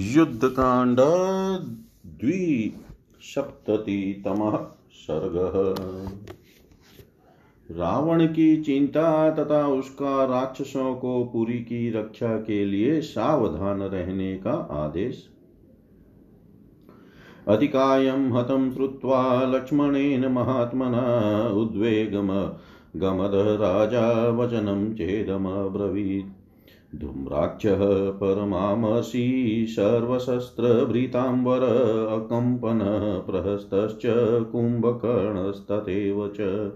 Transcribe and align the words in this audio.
युद्धकाण्ड 0.00 1.00
द्विसप्ततितमः 2.06 4.66
सर्गः। 4.92 5.82
रावण 7.76 8.26
की 8.26 8.62
चिंता 8.62 9.30
तथा 9.30 9.66
उसका 9.66 10.24
राक्षसों 10.24 10.94
को 10.94 11.24
पुरी 11.24 11.54
की 11.54 11.90
रक्षा 11.90 12.36
के 12.36 12.64
लिए 12.64 13.00
सावधान 13.00 13.82
रहने 13.82 14.36
का 14.36 14.68
आदेश। 14.70 15.28
अधिकायं 17.48 18.12
हतं 18.12 18.72
श्रुत्वा 18.72 19.50
लक्ष्मणेन 19.54 20.26
महात्मना 20.26 21.48
उद्वेगम। 21.48 22.52
गमद 22.96 23.32
राजा 23.34 24.28
वचनं 24.28 24.94
चेदमब्रवीत् 24.94 26.39
धूम्राक्षः 26.96 27.78
परमामसि 28.10 29.66
सर्वशस्त्रभृताम्बर 29.68 31.60
प्रहस्तश्च 33.30 34.02
कुम्भकर्णस्तथैव 34.52 36.32
च। 36.36 36.72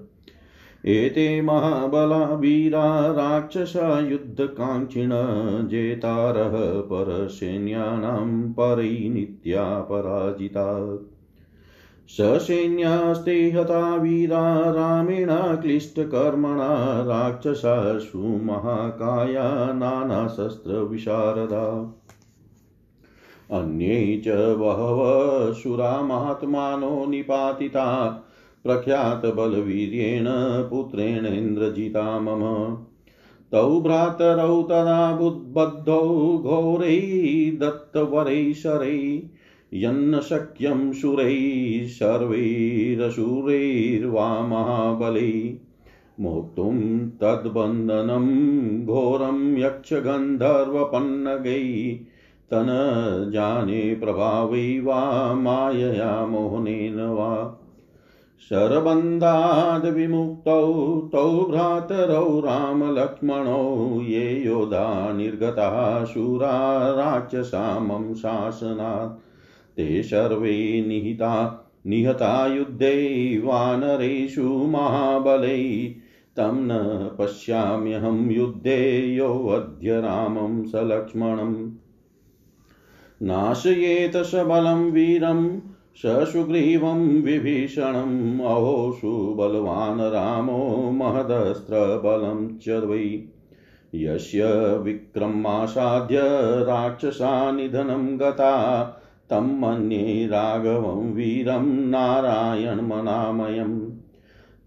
एते 0.87 1.41
महाबला 1.41 2.35
वीरा 2.35 3.13
राक्षसा 3.13 4.01
युद्धकाङ्क्षिण 4.01 5.11
जेतारः 5.69 6.81
परसैन्यानां 6.81 8.53
परैनित्या 8.53 9.81
पराजिता 9.81 10.99
ससैन्यास्ते 12.09 13.51
हता 13.51 13.97
वीरा 13.97 14.71
रामेण 14.71 15.29
क्लिष्टकर्मणा 15.63 17.03
राक्षसासु 17.03 18.19
महाकाया 18.19 19.73
नानाशस्त्रविशारदा 19.73 21.65
अन्ये 23.51 24.23
च 24.27 24.29
बहवः 24.59 26.03
महात्मानो 26.03 27.07
निपातिता 27.07 28.09
प्रख्यातबलवीर्येण 28.65 30.25
पुत्रेणेन्द्रजिता 30.71 32.21
मम। 32.21 32.75
तौ 33.53 33.81
भ्रातरौ 33.81 34.63
तदा 34.63 35.17
बुद्बद्धौ 35.17 36.39
घोरैः 36.39 37.59
यन्न 39.75 40.21
शक्यं 40.21 40.93
शूरैः 40.93 41.87
सर्वैरशूरैर्वा 41.87 44.47
महाबलैः 44.47 45.65
मोक्तुं 46.21 47.09
तद्बन्धनं 47.09 48.87
घोरं 48.87 49.59
यक्षगन्धर्वपन्नगैः। 49.59 52.07
तन 52.51 53.31
जाने 53.35 53.95
प्रभावै 53.95 54.81
वा 54.81 55.35
मायया 55.35 56.27
मोहनेन 56.27 57.01
वा। 57.01 57.61
शरबन्धाद्विमुक्तौ 58.51 61.09
तौ 61.13 61.47
भ्रातरौ 61.51 62.41
रामलक्ष्मणौ 62.41 64.01
ये 64.01 64.47
योधा 64.47 65.13
निर्गताः 65.13 66.05
शूरा 66.05 66.91
राक्षसामं 66.91 68.15
शासनात्। 68.15 69.34
ते 69.77 70.03
सर्वे 70.03 70.85
निहिता, 70.89 71.65
निहता 71.87 72.47
युद्धे 72.55 73.39
वानरेषु 73.45 74.49
महाबलै। 74.49 75.95
तं 76.37 76.53
न 76.53 76.71
पश्याम्यहं 77.19 78.31
युद्धे 78.31 79.07
योऽद्य 79.15 80.01
रामं 80.01 80.65
सलक्ष्मणम् 80.65 81.71
नाशयेत 83.23 84.17
सबलं 84.17 84.91
वीरं 84.91 85.61
ससुग्रीवं 85.97 87.23
विभीषणम् 87.23 88.41
अहो 88.41 88.93
सुबलवान् 89.01 90.01
रामो 90.01 90.91
महदस्त्रबलं 90.91 92.59
च 92.59 92.69
वै 92.69 93.25
यस्य 93.95 94.45
विक्रमासाद्य 94.77 96.21
राक्षसा 96.65 97.57
गता 97.93 98.55
तं 99.31 99.61
मन्ये 99.61 100.27
राघवं 100.27 101.13
वीरं 101.13 101.89
नारायणमनामयम् 101.89 103.91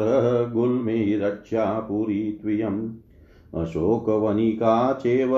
गुल्मीरक्षा 0.54 1.80
पुरी 1.80 2.38
त्वियम् 2.42 2.90
अशोकवनिका 3.54 4.92
चैव 4.92 5.36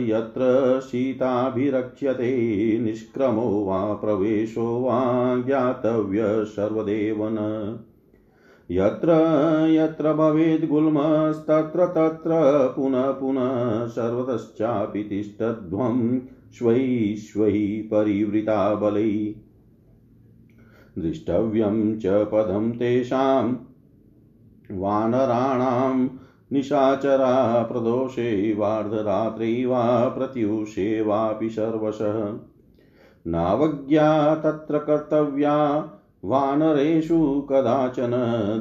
यत्र 0.00 0.80
सीताभिरक्ष्यते, 0.80 2.78
निष्क्रमो 2.78 3.40
वा 3.40 3.94
प्रवेशो 3.94 4.80
वा 4.80 5.42
ज्ञातव्य 5.46 6.44
सर्वदेव 6.44 7.28
यत्र 8.72 9.12
यत्र 9.70 10.12
भवेद्गुल्मस्तत्र 10.12 11.86
तत्र 11.86 12.30
पुनः 12.76 13.10
पुनः 13.10 13.86
सर्वतश्चापि 13.86 15.02
तिष्ठध्वं 15.02 16.20
श्वै 16.58 17.14
श्वै 17.16 17.88
परिवृता 17.90 18.74
बलै। 18.74 19.34
द्रष्टव्यं 20.98 21.98
च 21.98 22.06
पदं 22.06 22.72
तेषां 22.72 23.52
वानराणां 24.70 26.08
निशाचरा 26.52 27.62
प्रदोषे 27.62 28.54
वार्धरात्रे 28.54 29.66
वा 29.66 30.08
प्रत्यूषे 30.08 31.02
वापि 31.02 31.50
सर्वशः। 31.50 32.38
नावज्ञा 33.26 34.34
तत्र 34.34 34.78
कर्तव्या 34.78 35.88
वानरेषु 36.24 37.46
कदाचन 37.50 38.10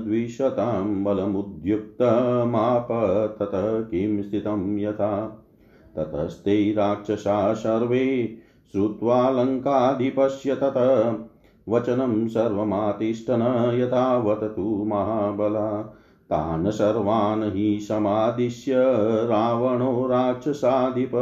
द्विशतां 0.07 1.03
बलमुद्युक्तमाप 1.03 2.87
ततः 3.39 3.81
किं 3.81 4.21
स्थितं 4.21 4.79
यथा? 4.79 5.43
ततस्ते 5.95 6.73
राक्षसा 6.73 7.53
सर्वे 7.53 8.37
श्रुत्वा 8.71 9.29
लङ्काधिपस्य 9.29 10.55
तत। 10.55 10.73
वचनं 11.69 12.27
सर्वमातिष्ठन 12.27 13.71
यथावत 13.75 14.53
तु 14.55 14.83
महाबला। 14.87 15.81
तान् 16.29 16.71
सर्वान् 16.71 17.43
हि 17.43 17.79
समादिश्य 17.79 18.73
रावणो 19.27 20.07
राक्षसाधिप 20.07 21.15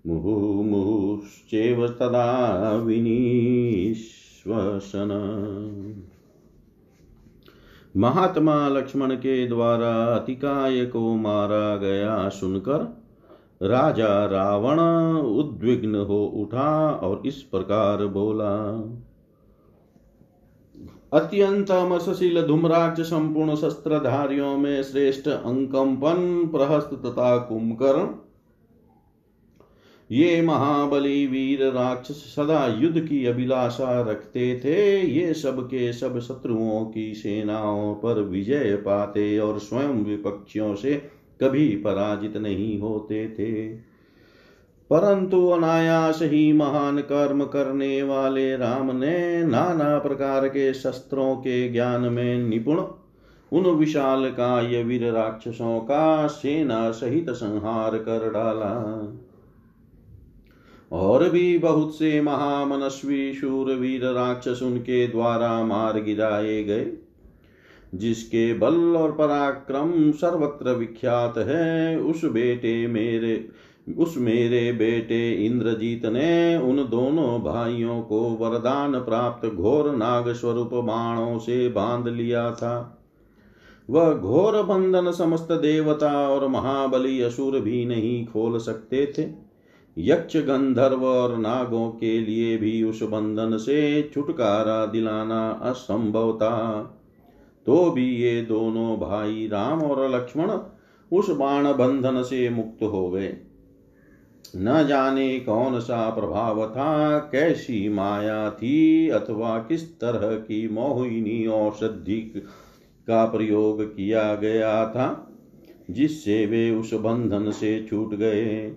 मुहुमुहुश्चेव 0.06 1.88
तदा 1.88 2.76
विनिश्वसन। 2.76 5.08
महात्मा 7.96 8.68
लक्ष्मण 8.68 9.14
के 9.14 9.46
द्वारा 9.46 10.04
अतिकाय 10.04 10.86
को 10.86 11.16
मारा 11.16 11.76
गया 11.76 12.28
सुनकर 12.28 12.97
राजा 13.60 14.24
रावण 14.26 14.80
उद्विग्न 15.20 15.94
हो 15.94 16.24
उठा 16.36 16.90
और 16.92 17.22
इस 17.26 17.42
प्रकार 17.42 18.06
बोला, 18.06 18.54
अत्यंत 21.12 21.70
मसशील 21.90 22.42
धूम्राक्ष 22.46 23.00
संपूर्ण 23.00 23.54
शस्त्रधारियों 23.56 24.56
में 24.56 24.82
श्रेष्ठ 24.82 25.28
अंकम्पन 25.28 26.46
प्रहस्त 26.46 26.90
तथा 27.06 27.36
कुंभकर्ण 27.38 28.08
ये 30.10 30.40
महाबली 30.42 31.26
वीर 31.26 31.62
राक्षस 31.72 32.22
सदा 32.36 32.66
युद्ध 32.66 33.00
की 33.00 33.24
अभिलाषा 33.26 34.00
रखते 34.00 34.60
थे। 34.60 35.00
ये 35.02 35.34
सब 35.34 35.60
के 35.66 35.92
सब 35.92 36.18
शत्रुओं 36.20 36.84
की 36.86 37.14
सेनाओं 37.14 37.94
पर 37.94 38.20
विजय 38.20 38.76
पाते 38.76 39.38
और 39.38 39.58
स्वयं 39.58 40.04
विपक्षियों 40.04 40.74
से 40.74 40.94
कभी 41.42 41.68
पराजित 41.68 42.36
नहीं 42.36 42.80
होते 42.80 43.28
थे। 43.28 43.68
परंतु 44.90 45.48
अनायास 45.48 46.18
ही 46.22 46.52
महान 46.52 46.98
कर्म 46.98 47.44
करने 47.44 48.02
वाले 48.02 48.56
राम 48.56 48.96
ने 48.96 49.44
नाना 49.44 49.98
प्रकार 49.98 50.48
के 50.48 50.74
शस्त्रों 50.74 51.36
के 51.36 51.68
ज्ञान 51.68 52.00
में 52.00 52.38
निपुण 52.38 52.82
उन 53.52 53.64
विशाल 53.66 54.30
का 54.30 54.60
ये 54.60 54.82
वीर 54.82 55.12
राक्षसों 55.12 55.80
का 55.80 56.26
सेना 56.26 56.90
सहित 56.90 57.30
संहार 57.30 57.98
कर 57.98 58.30
डाला। 58.30 58.74
और 60.92 61.30
भी 61.30 61.58
बहुत 61.58 61.94
से 61.94 62.20
महामनस्वी 62.20 63.34
शूर 63.34 63.74
वीर 63.74 64.04
राक्षस 64.04 64.62
उनके 64.62 65.06
द्वारा 65.06 65.64
मार 65.64 66.00
गिराए 66.00 66.64
गए। 66.64 66.92
जिसके 67.94 68.54
बल 68.54 68.96
और 68.96 69.12
पराक्रम 69.12 70.12
सर्वत्र 70.12 70.70
विख्यात 70.70 71.38
है, 71.38 72.00
उस 72.00 72.24
बेटे 72.24 72.86
मेरे, 72.86 73.48
उस 73.98 74.14
मेरे 74.18 74.72
बेटे 74.72 75.32
इंद्रजीत 75.46 76.06
ने 76.06 76.56
उन 76.56 76.76
दोनों 76.76 77.40
भाइयों 77.40 78.02
को 78.02 78.20
वरदान 78.20 78.92
प्राप्त 78.92 79.48
घोर 79.48 79.96
नाग 79.96 80.32
स्वरूप 80.32 80.74
बाणों 80.74 81.38
से 81.38 81.68
बाँध 81.68 82.08
लिया 82.08 82.50
था। 82.50 82.94
वह 83.90 84.14
घोर 84.14 84.62
बंधन 84.62 85.12
समस्त 85.12 85.48
देवता 85.52 86.28
और 86.28 86.48
महाबली 86.48 87.22
असुर 87.22 87.60
भी 87.60 87.84
नहीं 87.84 88.26
खोल 88.26 88.58
सकते 88.58 89.12
थे। 89.18 89.48
यक्ष 89.98 90.36
गंधर्व 90.36 91.04
और 91.04 91.36
नागों 91.36 91.90
के 91.90 92.20
लिए 92.20 92.56
भी 92.56 92.82
उस 92.82 93.02
बंधन 93.02 93.56
से 93.56 94.10
छुटकारा 94.14 94.86
दिलाना 94.86 95.50
असंभव 95.50 96.36
था। 96.36 96.94
तो 97.68 97.90
भी 97.90 98.16
ये 98.16 98.42
दोनों 98.42 98.96
भाई 98.96 99.48
राम 99.52 99.82
और 99.82 100.14
लक्ष्मण 100.14 100.50
उस 101.12 101.30
बाण 101.30 101.64
बंधन 101.64 102.22
से 102.22 102.50
मुक्त 102.50 102.82
हो 102.82 103.10
गए। 103.10 103.36
न 104.56 104.86
जाने 104.88 105.40
कौन 105.40 105.80
सा 105.80 106.10
प्रभाव 106.10 106.66
था, 106.70 107.18
कैसी 107.18 107.88
माया 107.88 108.50
थी, 108.50 109.08
अथवा 109.08 109.58
किस 109.58 110.00
तरह 110.00 110.36
की 110.36 110.68
मोहिनी 110.68 111.46
औषधि 111.46 112.42
का 113.08 113.24
प्रयोग 113.24 113.96
किया 113.96 114.34
गया 114.34 114.86
था, 114.86 115.30
जिससे 115.90 116.46
वे 116.46 116.70
उस 116.70 116.94
बंधन 116.94 117.50
से 117.50 117.86
छूट 117.90 118.14
गए। 118.14 118.72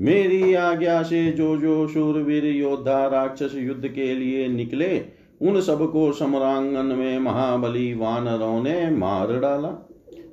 मेरी 0.00 0.54
आज्ञा 0.54 1.02
से 1.02 1.32
जो 1.32 1.56
जो 1.56 1.88
शूरवीर 1.88 2.46
योद्धा 2.46 3.06
राक्षस 3.06 3.54
युद्ध 3.54 3.88
के 3.88 4.14
लिए 4.14 4.48
निकले 4.48 5.04
उन 5.42 5.60
सबको 5.60 6.12
समरांगन 6.12 6.86
में 6.86 7.18
महाबली 7.18 7.94
वानरों 7.94 8.62
ने 8.62 8.90
मार 8.90 9.40
डाला। 9.40 9.88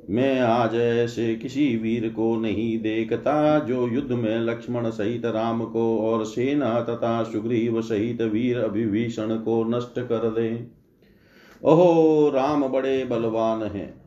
मैं 0.09 0.39
आज 0.39 0.75
ऐसे 0.75 1.35
किसी 1.35 1.75
वीर 1.75 2.09
को 2.09 2.35
नहीं 2.35 2.81
देखता 2.81 3.59
जो 3.59 3.88
युद्ध 3.88 4.11
में 4.11 4.39
लक्ष्मण 4.39 4.89
सहित 4.89 5.25
राम 5.25 5.65
को 5.65 6.00
और 6.00 6.25
सेना 6.25 6.81
तथा 6.81 7.23
सुग्रीव 7.23 7.81
सहित 7.81 8.21
वीर 8.21 8.59
अभिभीषण 8.59 9.35
को 9.35 9.63
नष्ट 9.63 10.00
कर 10.00 10.29
दे। 10.29 10.67
ओहो, 11.63 12.29
राम 12.29 12.67
बड़े 12.67 13.06
बलवान 13.06 13.63
हैं। 13.63 14.01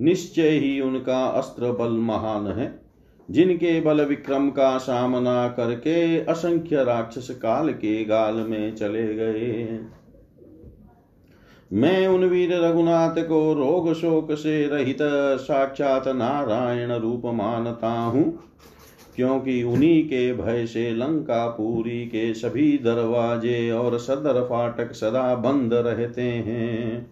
निश्चय 0.00 0.48
ही 0.48 0.80
उनका 0.80 1.26
अस्त्र 1.26 1.72
बल 1.72 1.90
महान 1.90 2.46
है। 2.46 2.80
जिनके 3.30 3.80
बल 3.80 4.04
विक्रम 4.04 4.50
का 4.50 4.78
सामना 4.78 5.48
करके 5.48 6.24
असंख्य 6.24 6.84
राक्षस 6.84 7.30
काल 7.30 7.72
के 7.72 8.04
गाल 8.04 8.34
में 8.34 8.74
चले 8.74 9.14
गए। 9.14 9.80
मैं 11.70 12.06
उन 12.08 12.24
वीर 12.24 12.54
रघुनाथ 12.54 13.16
को 13.18 13.52
रोग 13.54 13.92
शोक 13.94 14.32
से 14.32 14.66
रहित 14.66 14.98
साक्षात 15.40 16.08
नारायण 16.08 16.92
रूप 16.92 17.22
मानता 17.26 17.90
हूँ, 17.90 18.24
क्योंकि 19.16 19.62
उन्हीं 19.62 20.02
के 20.04 20.32
भय 20.32 20.66
से 20.66 20.90
लंका 20.90 21.46
पूरी 21.48 22.04
के 22.06 22.32
सभी 22.34 22.78
दरवाजे 22.78 23.70
और 23.70 23.98
सदर 23.98 24.42
फाटक 24.42 24.92
सदा 24.92 25.34
बंद 25.34 25.74
रहते 25.74 26.22
हैं। 26.22 27.10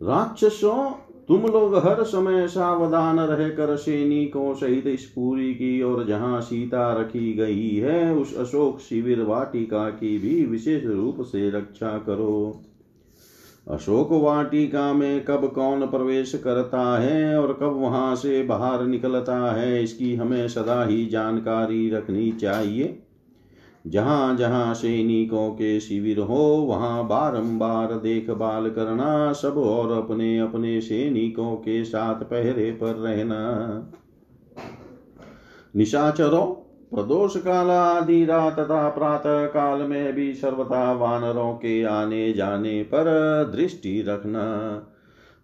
राक्षसों 0.00 0.90
तुम 1.28 1.42
लोग 1.42 1.76
हर 1.76 2.02
समय 2.02 2.48
सावधान 2.48 3.20
रहकर 3.20 3.76
सैनिकों 3.76 4.54
सहित 4.54 4.86
इस 4.86 5.04
पूरी 5.04 5.54
की 5.54 5.82
और 5.82 6.06
जहाँ 6.06 6.40
सीता 6.40 6.92
रखी 6.92 7.32
गई 7.32 7.76
है, 7.76 8.14
उस 8.14 8.36
अशोक 8.36 8.80
शिविर 8.80 9.22
वाटिका 9.22 9.90
की 9.90 10.18
भी 10.18 10.44
विशेष 10.46 10.84
रूप 10.84 11.16
से 11.20 11.50
रक्षा 11.50 11.98
करो। 11.98 12.62
अशोक 13.70 14.08
वाटिका 14.12 14.92
में 14.92 15.24
कब 15.24 15.52
कौन 15.54 15.86
प्रवेश 15.86 16.34
करता 16.44 16.98
है 17.00 17.38
और 17.38 17.52
कब 17.52 17.80
वहाँ 17.82 18.16
से 18.16 18.42
बाहर 18.42 18.82
निकलता 18.82 19.52
है, 19.52 19.82
इसकी 19.82 20.14
हमें 20.14 20.48
सदा 20.48 20.84
ही 20.84 21.06
जानकारी 21.06 21.90
रखनी 21.90 22.32
चाहिए। 22.32 23.01
जहाँ 23.86 24.36
जहाँ 24.36 24.74
सैनिकों 24.74 25.50
के 25.50 25.80
शिविर 25.80 26.18
हो, 26.18 26.66
वहाँ 26.68 27.08
बारंबार 27.08 27.92
देखभाल 27.92 28.70
करना, 28.70 29.32
सब 29.32 29.58
और 29.58 29.90
अपने 29.90 30.38
अपने 30.38 30.80
सैनिकों 30.80 31.56
के 31.56 31.84
साथ 31.84 32.14
पहरे 32.14 32.70
पर 32.70 32.94
रहना। 32.94 33.38
निशाचरों, 35.76 36.46
प्रदोष 36.96 37.36
काल 37.36 37.70
आदि 37.70 38.24
रात 38.24 38.52
तथा 38.52 38.88
प्रातः 38.88 39.46
काल 39.46 39.78
में 39.78 40.12
भी 40.12 40.34
सर्वथा 40.34 40.92
वानरों 40.92 41.54
के 41.54 41.82
आने 41.82 42.32
जाने 42.32 42.82
पर 42.82 43.04
दृष्टि 43.56 44.02
रखना। 44.02 44.42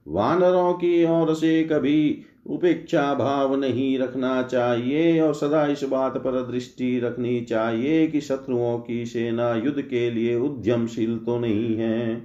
वानरों 0.09 0.73
की 0.73 1.05
ओर 1.05 1.35
से 1.35 1.65
कभी 1.65 2.23
उपेक्षा 2.49 3.03
भाव 3.15 3.55
नहीं 3.57 3.99
रखना 3.99 4.43
चाहिए 4.43 5.21
और 5.21 5.35
सदा 5.35 5.67
इस 5.67 5.85
बात 5.85 6.17
पर 6.17 6.41
दृष्टि 6.43 6.99
रखनी 7.01 7.41
चाहिए 7.41 8.07
कि 8.07 8.21
शत्रुओं 8.21 8.79
की 8.79 9.05
सेना 9.07 9.55
युद्ध 9.55 9.81
के 9.81 10.11
लिए 10.11 10.37
उद्यमशील 10.37 11.19
तो 11.19 11.39
नहीं 11.39 11.77
है, 11.77 12.23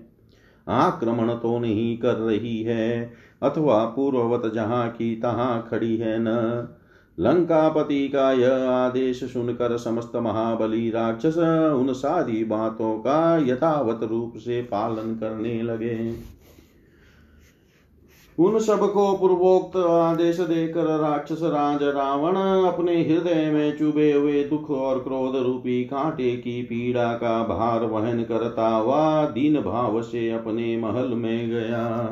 आक्रमण 0.68 1.34
तो 1.34 1.58
नहीं 1.60 1.98
कर 1.98 2.14
रही 2.14 2.62
है, 2.64 3.14
अथवा 3.44 3.84
पूर्ववत 3.86 4.52
जहाँ 4.54 4.90
की 4.90 5.16
तहां 5.16 5.62
खड़ी 5.62 5.96
है 5.98 6.18
न। 6.20 6.68
लंकापति 7.18 8.08
का 8.08 8.31
यह 8.31 8.70
आदेश 8.70 9.24
सुनकर 9.24 9.78
समस्त 9.78 10.16
महाबली 10.16 10.90
राक्षस 10.90 11.38
उन 11.78 11.94
सारी 11.94 12.44
बातों 12.44 12.98
का 13.00 13.38
यथावत 13.46 14.00
रूप 14.04 14.34
से 14.38 14.62
पालन 14.62 15.16
करने 15.16 15.62
लगे। 15.62 15.98
उन 18.40 18.60
सबको 18.60 19.14
पूर्वोक्त 19.18 19.78
आदेश 19.78 20.40
देकर 20.40 20.86
राक्षस 21.00 21.42
राज 21.44 21.84
रावण 21.84 22.36
अपने 22.68 22.96
हृदय 23.04 23.52
में 23.52 23.78
चुभे 23.78 24.12
हुए 24.14 24.44
दुख 24.44 24.72
और 24.72 25.00
क्रोध 25.00 25.36
रूपी 25.36 25.84
कांटे 25.84 26.36
की 26.36 26.62
पीड़ा 26.62 27.14
का 27.14 27.44
भार 27.44 27.86
वहन 27.86 28.24
करता 28.24 28.68
हुआ 28.68 29.26
दीन 29.26 29.62
भाव 29.62 30.02
से 30.02 30.30
अपने 30.32 30.78
महल 30.78 31.08
में 31.08 31.50
गया। 31.50 32.10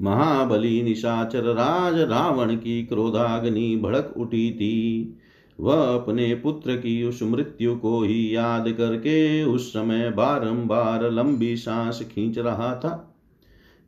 महाबली 0.00 0.82
निशाचर 0.82 1.44
राज 1.44 2.00
रावण 2.00 2.54
की 2.56 2.84
क्रोधाग्नि 2.86 3.80
भड़क 3.84 4.14
उठी 4.16 4.50
थी। 4.50 5.18
वह 5.60 5.94
अपने 5.94 6.34
पुत्र 6.34 6.76
की 6.76 7.02
उस 7.04 7.22
मृत्यु 7.22 7.76
को 7.76 8.02
ही 8.02 8.36
याद 8.36 8.68
करके 8.68 9.44
उस 9.44 9.72
समय 9.72 10.10
बारंबार 10.10 11.10
लंबी 11.10 11.56
सांस 11.56 12.02
खींच 12.02 12.38
रहा 12.38 12.74
था। 12.74 13.13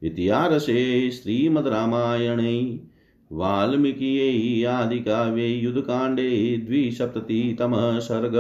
इतिहासे 0.03 1.11
श्रीमद्रामायणे, 1.11 2.81
वाल्मीकियै 3.33 4.65
आदिकाव्ये 4.65 5.49
युद्धकाण्डे 5.49 6.57
द्विसप्ततितमः 6.57 7.99
सर्ग 7.99 8.33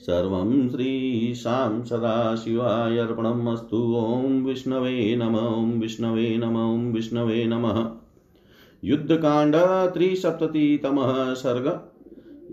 सर्वं 0.00 0.68
श्रीशां 0.68 1.84
सदाशिवाय 1.84 2.98
अर्पणम् 2.98 3.48
ॐ 3.48 4.44
विष्णवे 4.44 5.16
नम, 5.16 5.36
ॐ 5.36 5.80
विष्णवे 5.80 6.36
नम, 6.36 6.56
ॐ 6.56 6.92
विष्णवे 6.92 7.44
नमः। 7.44 7.86
युद्धकांड 8.84 9.56
त्रिसप्ततितमः 9.94 11.34
सर्ग 11.34 11.90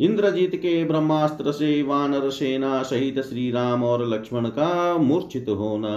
इंद्रजीत 0.02 0.56
के 0.56 0.84
ब्रह्मास्त्र 0.84 1.52
से 1.52 1.84
वानर 1.84 2.30
सेना 2.30 2.84
सहित 2.84 3.20
श्री 3.20 3.52
राम 3.52 3.84
और 3.84 4.08
लक्ष्मण 4.08 4.46
का 4.46 4.98
मूर्छित 4.98 5.46
होना। 5.50 5.96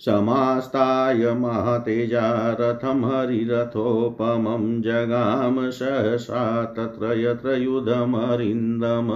समास्ताय 0.00 1.32
महतेजा 1.32 2.56
रथं 2.60 3.04
हरिरथोपमं 3.04 4.82
जगाम 4.82 5.70
सहसा 5.70 6.64
तत्र 6.64 7.18
यत्र 7.18 7.50
युधमरिन्दम 7.50 9.10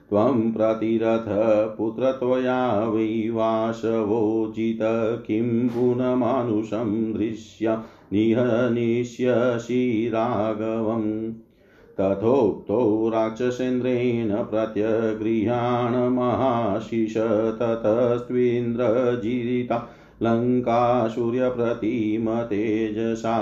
त्वं 0.09 0.51
प्रतिरथ 0.51 1.77
पुत्रत्वया 1.77 2.89
वै 2.89 3.29
वासवोचित 3.29 4.79
किं 5.27 5.67
पुनमानुषं 5.67 7.13
दृश्य 7.13 7.77
निहनिष्यसि 8.13 10.11
राघवम्। 10.13 11.44
तथोक्तो 11.99 13.09
राक्षसेन्द्रेण 13.09 14.43
प्रत्यगृहाण 14.43 16.13
महाशिष 16.13 17.13
ततस्त्विन्द्रजिरिता 17.61 19.85
लङ्का 20.23 21.07
सूर्यप्रतिमतेजसा 21.07 23.37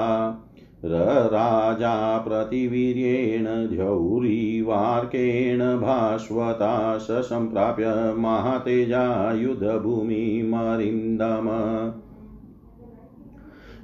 रराजा 0.86 2.18
प्रतिवीर्येण 2.18 3.46
धौरीवार्केण 3.78 5.60
भास्वता 5.82 6.98
स 6.98 7.22
सम्प्राप्य 7.30 8.14
महातेजा 8.18 9.32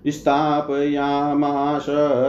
युद्धभूमिमरिन्दम 0.06 0.12
स्थापयामाश 0.12 1.86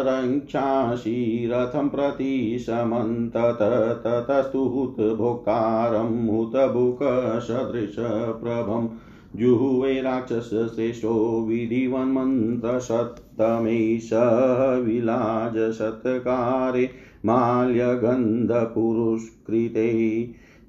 रङ्क्षांसि 0.07 1.49
रथं 1.53 1.89
प्रति 1.89 2.59
समन्तत 2.61 3.59
ततस्तु 4.07 4.59
हुतभोक्तारं 4.59 6.29
हुतबुकसदृशप्रभं 6.29 8.89
जुहुवे 9.37 10.03
राक्षसश्रेष्ठो 10.03 11.47
विधिवन्मन्त्रसत्तमे 11.49 14.01
सह 14.01 14.83
विलाजसत्कारे 14.87 16.91
माल्यगन्धपुरुष्कृते 17.27 19.91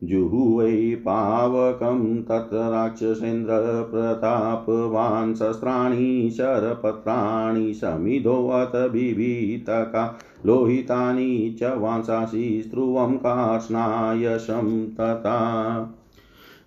जुहुवै 0.04 0.96
पावकं 0.96 2.22
तत्र 2.22 2.58
राक्षसेन्द्रप्रतापवान् 2.58 5.36
शस्त्राणि 5.36 6.34
शरपत्राणि 6.38 7.74
समिधोऽथ 7.74 8.90
बिभीतका 8.90 10.20
लोहितानि 10.46 11.56
च 11.60 11.78
वांसासि 11.78 12.64
स्त्रुवं 12.66 13.18
कार्ष्णायशं 13.18 14.90
तथा 14.90 15.40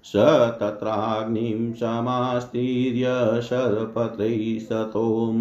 स 0.04 0.12
तत्राग्निं 0.60 1.72
समास्तीर्य 1.72 3.40
शरपत्रैस्ततो 3.42 5.32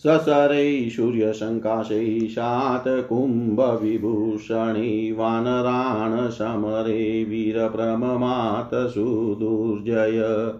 ससरै 0.06 0.90
सूर्यसङ्काशै 0.90 2.28
शातकुम्भविभूषणे 2.28 5.12
वानरान् 5.12 6.30
समरे 6.30 7.24
वीरप्रममात 7.24 8.70
सुदुर्जय 8.74 10.52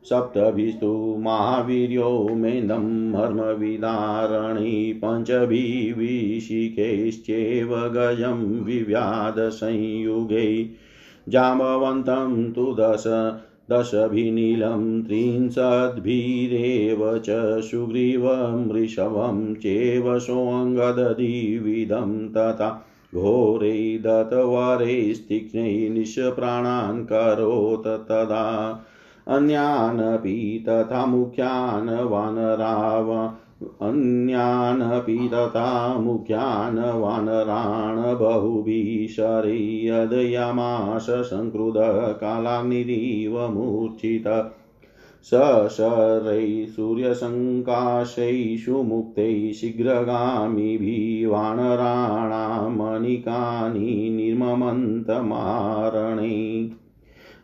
सप्तभिस्तु 0.05 1.17
महावीर्यो 1.19 2.35
मेन्दं 2.35 3.12
मर्मविदारणी 3.12 5.01
पञ्चभिविशिखैश्चेव 5.05 7.77
गजं 7.77 8.64
विव्याधसंयुगे। 8.64 10.71
जाम्बवन्तं 11.29 12.53
तु 12.53 12.77
दश 12.81 13.05
दशभिनीलं 13.70 15.03
त्रिंशद्भिरेव 15.03 17.18
च 17.18 17.61
सुग्रीवं 17.61 18.68
वृषभं 18.68 19.55
चेव 19.55 20.18
सोऽङ्गदधिविधं 20.18 22.29
तथा 22.29 22.87
घोरै 23.14 23.98
दत्तवारैस्तिक्ष्णै 24.03 25.88
निःप्राणान् 25.88 27.05
करोत् 27.05 27.87
तदा 27.87 28.85
अन्यानपि 29.29 30.64
तथा 30.68 31.07
मुख्यान् 31.07 31.88
वानराव 31.88 33.31
अन्यानपि 33.83 35.31
तथा 35.33 35.98
मुख्यान् 35.98 36.79
वानरान् 36.79 38.18
बहुभिः 38.18 39.09
शरयदयामाश 39.09 41.07
सङ्क्रुधकालाग्निरिव 41.11 43.48
मूर्छित 43.48 44.53
सशरैः 45.22 46.66
सूर्यसङ्काशैषु 46.66 48.83
मुक्तैः 48.83 49.53
शीघ्रगामिभिः 49.53 51.29
वानराणामनिकानि 51.29 54.11
निर्ममन्तमारणे। 54.11 56.68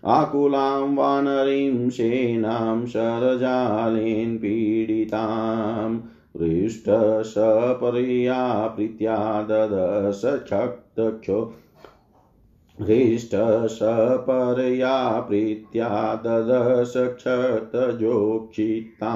आकुलां 0.05 0.95
वानरीं 0.95 1.89
सेनां 1.89 2.87
शरजालेन 2.87 4.37
पीडितां। 4.37 6.01
हृष्टसपर्या 6.41 8.69
ददश 9.43 10.23
क्षक्तक्षो 10.25 11.55
हृष्टसपरया 12.81 15.21
ददश 16.17 16.93
क्षतजोक्षिता। 16.97 19.15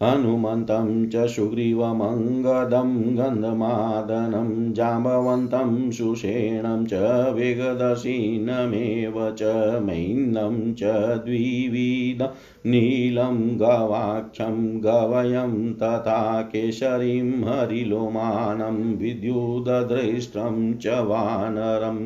हनुमन्तं 0.02 0.90
च 1.10 1.26
सुग्रीवमङ्गदं 1.36 2.90
गन्धमादनं 3.18 4.74
जाम्बवन्तं 4.74 5.72
सुषेणं 5.92 6.86
च 6.86 6.94
वेगदर्शिनमेव 7.38 9.18
च 9.40 9.44
मैन्दं 9.88 10.60
च 10.74 10.84
द्विविध 11.26 12.22
नीलं 12.66 13.42
गवाक्षं 13.60 14.62
गवयं 14.84 15.74
तथा 15.82 16.42
केशरीं 16.54 17.44
हरिलोमानं 17.44 18.80
विद्युददृष्टं 18.98 20.74
च 20.78 21.02
वानरम् 21.12 22.04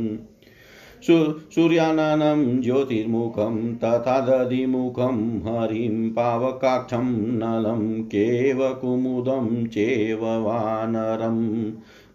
सूर्याननं 1.04 2.62
ज्योतिर्मुखं 2.62 3.76
तथा 3.76 4.20
दधिमुखं 4.20 5.40
हरिं 5.40 6.10
पावकाक्षं 6.10 7.16
नलं 7.16 8.04
केवकुमुदं 8.04 9.66
चेव 9.66 10.26
वानरम् 10.26 11.72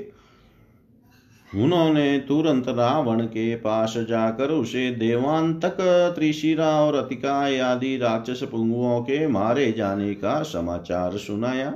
उन्होंने 1.54 2.18
तुरंत 2.18 2.68
रावण 2.68 3.20
के 3.26 3.54
पास 3.56 3.94
जाकर 3.98 4.50
उसे 4.50 4.90
देवांतक 4.90 5.76
त्रिशिरा 6.16 6.70
और 6.80 6.94
अतिकाय 6.94 7.58
आदि 7.58 7.96
राक्षस 7.96 8.42
पुंगुओं 8.42 9.00
के 9.00 9.26
मारे 9.26 9.72
जाने 9.72 10.14
का 10.14 10.42
समाचार 10.42 11.16
सुनाया। 11.16 11.70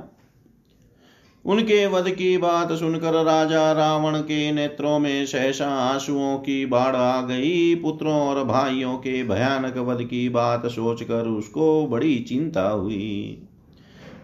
उनके 1.49 1.87
वध 1.87 2.09
की 2.09 2.37
बात 2.37 2.71
सुनकर 2.71 3.13
राजा 3.23 3.71
रावण 3.71 4.19
के 4.19 4.51
नेत्रों 4.51 4.99
में 4.99 5.25
सहसा 5.25 5.67
आंसुओं 5.67 6.37
की 6.37 6.65
बाढ़ 6.65 6.95
आ 6.95 7.21
गई। 7.21 7.75
पुत्रों 7.75 8.13
और 8.13 8.43
भाइयों 8.43 8.93
के 8.97 9.23
भयानक 9.23 9.77
वध 9.77 10.03
की 10.03 10.29
बात 10.29 10.67
सोचकर 10.67 11.27
उसको 11.27 11.87
बड़ी 11.87 12.19
चिंता 12.19 12.69
हुई। 12.69 13.43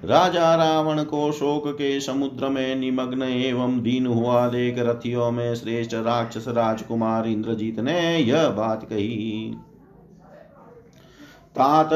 राजा 0.06 0.56
रावण 0.56 1.04
को 1.04 1.32
शोक 1.32 1.68
के 1.68 2.00
समुद्र 2.00 2.50
में 2.50 2.76
निमग्न 2.76 3.24
एवं 3.24 3.82
दीन 3.82 4.08
हुआ 4.08 4.48
देख 4.48 4.76
रथियों 4.80 5.32
में 5.32 5.56
श्रेष्ठ 5.56 5.94
राक्षस 5.94 6.46
राजकुमार 6.48 7.28
इंद्रजीत 7.28 7.80
ने 7.80 8.18
यह 8.18 8.48
बात 8.50 8.84
कही। 8.84 9.56
तात 11.56 11.90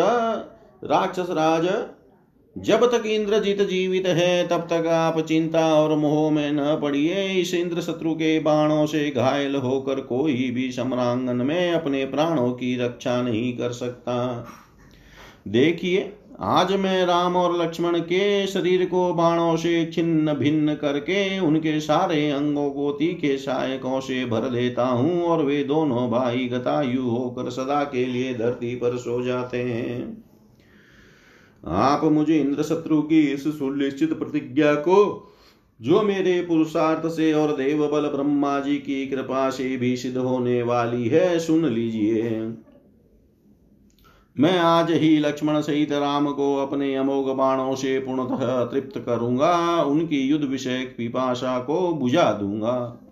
राक्षस 0.84 1.28
राज 1.30 1.65
जब 2.56 2.86
तक 2.86 3.06
इंद्रजीत 3.06 3.62
जीवित 3.62 4.08
है, 4.08 4.48
तब 4.48 4.68
तक 4.72 4.88
आप 4.88 5.20
चिंता 5.20 5.76
और 5.76 5.96
मोह 5.98 6.32
में 6.32 6.52
न 6.52 6.80
पड़िए। 6.82 7.24
इस 7.42 7.54
इंद्र 7.54 7.82
शत्रु 7.82 8.14
के 8.14 8.40
बाणों 8.40 8.86
से 8.86 9.10
घायल 9.10 9.56
होकर 9.56 10.00
कोई 10.00 10.50
भी 10.52 10.72
सम्रांगन 10.72 11.36
में 11.36 11.72
अपने 11.72 12.06
प्राणों 12.06 12.52
की 12.52 12.76
रक्षा 12.78 13.22
नहीं 13.22 13.58
कर 13.58 13.72
सकता। 13.72 14.48
देखिए, 15.48 16.14
आज 16.40 16.74
मैं 16.74 17.06
राम 17.06 17.36
और 17.36 17.62
लक्ष्मण 17.62 18.00
के 18.00 18.48
शरीर 18.48 18.86
को 18.86 19.14
बाणों 19.14 19.56
से 19.56 19.86
छिन्न 19.86 20.34
भिन्न 20.34 20.76
करके 20.76 21.40
उनके 21.40 21.80
सारे 21.80 22.30
अंगों 22.32 22.70
को 22.70 22.92
तीखे 22.92 23.38
सहायकों 23.38 24.00
से 24.00 24.26
भर 24.26 24.50
देता 24.50 24.86
हूँ 24.86 25.22
और 25.24 25.46
वे 25.46 25.64
दोनों 25.64 26.10
भाई 26.10 26.46
गतायु 26.46 27.02
होकर 27.02 27.50
सदा 27.50 27.84
के 27.84 28.06
लिए 28.06 28.34
धरती 28.34 28.76
पर 28.76 28.98
सो 28.98 29.22
जाते 29.22 29.64
हैं। 29.64 30.29
आप 31.65 32.04
मुझे 32.04 32.39
इंद्र 32.39 32.63
शत्रु 32.63 33.02
की 33.02 33.22
इस 33.22 33.43
सुनिश्चित 33.43 34.13
प्रतिज्ञा 34.13 34.74
को, 34.76 35.28
जो 35.82 36.02
मेरे 36.02 36.41
पुरुषार्थ 36.41 37.08
से 37.08 37.34
और 37.34 37.56
देव 37.56 37.88
बल 37.88 38.08
ब्रह्मा 38.08 38.60
जी 38.60 38.76
की 38.76 39.08
कृपा 39.08 39.50
से 39.50 39.78
भी 39.78 39.98
सिद्ध 39.98 40.17
होने 40.17 40.63
वाली 40.63 41.08
है, 41.08 41.39
सुन 41.39 41.65
लीजिए। 41.65 42.54
मैं 44.39 44.60
आज 44.60 44.91
ही 44.91 45.19
लक्ष्मण 45.19 45.62
सहित 45.62 45.91
राम 45.91 46.32
को 46.32 46.56
अपने 46.56 46.95
अमोघ 46.95 47.38
बाणों 47.38 47.76
से 47.76 48.00
पूर्णतः 48.00 48.63
तृप्त 48.63 49.00
करूँगा, 49.00 49.84
उनकी 49.84 50.19
युद्ध 50.19 50.45
विषय 50.45 50.93
पिपाशा 50.98 51.60
को 51.60 51.93
बुझा 51.93 52.34
दूँगा। 52.34 53.06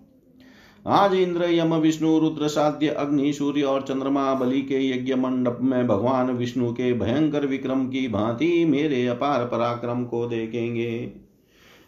आज 0.90 1.14
इंद्र, 1.14 1.44
यम, 1.44 1.76
विष्णु, 1.76 2.20
रुद्र, 2.20 2.48
साध्य, 2.48 2.88
अग्नि, 2.88 3.34
सूर्य 3.34 3.62
और 3.62 3.82
चंद्रमा 3.82 4.34
बलि 4.34 4.62
के 4.62 4.90
यज्ञ 4.90 5.16
मंडप 5.16 5.60
में 5.62 5.88
भगवान 5.88 6.32
विष्णु 6.32 6.72
के 6.72 6.94
भयंकर 6.94 7.46
विक्रम 7.46 7.88
की 7.88 8.08
भांति 8.08 8.66
मेरे 8.66 9.08
अपार 9.08 9.46
पराक्रम 9.46 10.04
को 10.04 10.26
देखेंगे। 10.28 11.12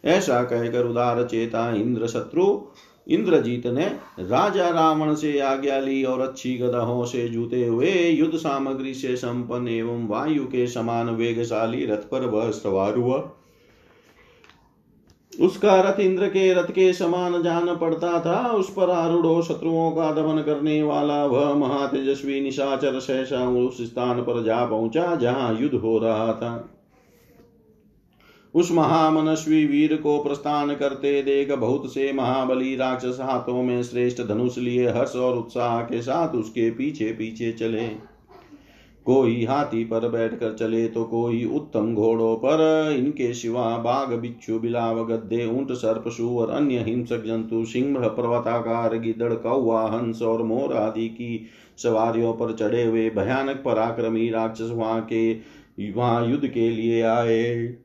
ऐसा 0.05 0.43
कहकर 0.43 0.85
उदार 0.85 1.23
चेता 1.23 1.75
इंद्र 1.75 2.07
शत्रु, 2.07 2.61
इंद्रजीत 3.07 3.67
ने 3.67 3.85
राजा 4.19 4.69
रावण 4.69 5.15
से 5.15 5.39
आज्ञा 5.39 5.79
ली 5.79 6.03
और 6.03 6.21
अच्छी 6.21 6.57
गदहों 6.57 7.05
से 7.05 7.27
जूते 7.27 7.65
हुए 7.65 8.09
युद्ध 8.09 8.37
सामग्री 8.37 8.93
से 8.93 9.15
संपन्न 9.15 9.67
एवं 9.67 10.07
वायु 10.07 10.45
के 10.45 10.67
समान 10.67 11.09
वेगशाली 11.09 11.85
रथ 11.85 12.09
पर 12.09 12.25
वह 12.25 12.51
सवार 12.51 12.95
हुआ। 12.95 13.31
उसका 15.33 15.81
रथ 15.81 15.99
इंद्र 15.99 16.27
के 16.27 16.53
रथ 16.53 16.71
के 16.71 16.93
समान 16.93 17.41
जान 17.43 17.75
पड़ता 17.75 18.19
था। 18.19 18.47
उस 18.51 18.69
पर 18.69 18.89
आरूढ़ 18.89 19.43
शत्रुओं 19.43 19.91
का 19.91 20.11
दमन 20.11 20.41
करने 20.41 20.83
वाला 20.83 21.25
वह 21.25 21.53
महातेजस्वी 21.53 22.41
निशाचर 22.41 22.99
सहसा 22.99 23.47
उस 23.49 23.81
स्थान 23.81 24.21
पर 24.21 24.43
जा 24.43 24.65
पहुँचा 24.65 25.15
जहाँ 25.15 25.57
युद्ध 25.61 25.75
हो 25.75 25.97
रहा 25.99 26.33
था। 26.33 26.69
उस 28.55 28.71
महामनस्वी 28.71 29.65
वीर 29.65 29.95
को 29.95 30.17
प्रस्थान 30.23 30.75
करते 30.75 31.21
देख 31.21 31.51
बहुत 31.51 31.93
से 31.93 32.11
महाबली 32.13 32.75
राक्षस 32.75 33.17
हाथों 33.21 33.63
में 33.63 33.83
श्रेष्ठ 33.83 34.21
धनुष 34.21 34.57
लिए 34.57 34.87
हर्ष 34.89 35.15
और 35.15 35.37
उत्साह 35.37 35.81
के 35.81 36.01
साथ 36.01 36.35
उसके 36.35 36.69
पीछे 36.71 37.11
पीछे 37.11 37.51
चले। 37.51 38.08
कोई 39.05 39.43
हाथी 39.45 39.83
पर 39.83 40.07
बैठकर 40.09 40.53
चले 40.53 40.87
तो 40.87 41.03
कोई 41.03 41.43
उत्तम 41.45 41.93
घोड़ों 41.95 42.35
पर। 42.35 42.61
इनके 42.97 43.33
सिवा 43.33 43.77
बाघ, 43.77 44.07
बिच्छू, 44.11 44.59
बिलाव, 44.59 45.03
गद्दे, 45.05 45.45
ऊँट, 45.47 45.71
सर्प 45.73 46.07
और 46.21 46.49
अन्य 46.49 46.79
हिंसक 46.79 47.23
जंतु, 47.25 47.63
सिंह, 47.65 48.07
पर्वताकार, 48.07 48.97
गिदड़ 48.97 49.33
कौआ 49.33 49.85
हंस 49.87 50.21
और 50.21 50.43
मोर 50.43 50.73
आदि 50.73 51.07
की 51.09 51.45
सवारियों 51.77 52.33
पर 52.33 52.53
चढ़े 52.53 52.83
हुए 52.83 53.09
भयानक 53.09 53.61
पराक्रमी 53.65 54.29
राक्षस 54.29 54.71
वहाँ 54.71 55.01
के, 55.13 55.33
वहाँ 55.91 56.25
युद्ध 56.27 56.47
के 56.47 56.69
लिए 56.69 57.01
आए। 57.01 57.75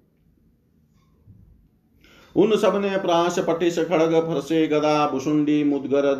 उन 2.36 2.56
सबने 2.56 2.96
प्राश, 2.96 3.38
पटिश, 3.38 3.78
खड़ग, 3.78 4.14
फरसे, 4.20 4.66
गदा, 4.66 5.06
भुसुंडी 5.08 5.62
मुदगर 5.64 6.14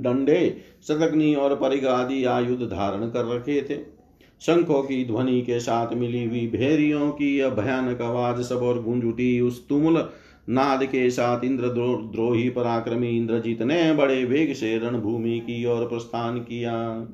डंडे 0.00 0.56
सदग्नि 0.82 1.34
और 1.34 1.54
परिग 1.56 1.86
आदि 1.86 2.24
आयुध 2.24 2.62
धारण 2.62 3.10
कर 3.10 3.24
रखे 3.26 3.60
थे। 3.62 3.99
शंखों 4.40 4.82
की 4.82 5.04
ध्वनि 5.04 5.40
के 5.42 5.60
साथ 5.60 5.94
मिली 5.94 6.24
हुई 6.24 6.46
भेरियों 6.46 7.10
की 7.10 7.50
भयानक 7.50 8.00
आवाज़ 8.02 8.42
सब 8.42 8.62
और 8.62 8.82
गूंज 8.82 9.04
उठी। 9.04 9.40
उस 9.40 9.68
तुमुल 9.68 10.08
नाद 10.48 10.84
के 10.84 11.10
साथ 11.10 11.44
इंद्र 11.44 11.68
द्रोही 11.68 12.48
पराक्रमी 12.50 13.16
इंद्रजीत 13.16 13.62
ने 13.62 13.92
बड़े 13.92 14.24
वेग 14.24 14.54
से 14.54 14.78
रणभूमि 14.78 15.38
की 15.40 15.64
ओर 15.66 15.86
प्रस्थान 15.86 16.38
किया। 16.38 17.06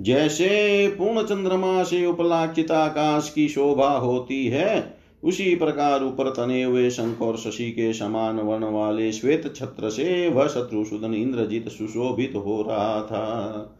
जैसे 0.00 0.88
पूर्ण 0.88 1.22
चंद्रमा 1.22 1.82
से 1.82 2.06
उपलाक्षित 2.06 2.70
आकाश 2.70 3.32
की 3.34 3.48
शोभा 3.48 3.88
होती 3.88 4.46
है, 4.46 4.98
उसी 5.24 5.54
प्रकार 5.56 6.04
ऊपर 6.04 6.30
तने 6.30 6.62
हुए 6.62 6.90
शंख 6.90 7.22
और 7.22 7.36
शशि 7.36 7.70
के 7.70 7.92
समान 7.92 8.36
वर्ण 8.36 8.64
वाले 8.64 9.12
श्वेत 9.12 9.52
छत्र 9.56 9.90
से 9.90 10.28
वह 10.28 10.46
शत्रुसूदन 10.46 11.14
इंद्रजीत 11.14 11.68
सुशोभित 11.68 12.32
हो 12.36 12.62
रहा 12.62 13.02
था। 13.02 13.74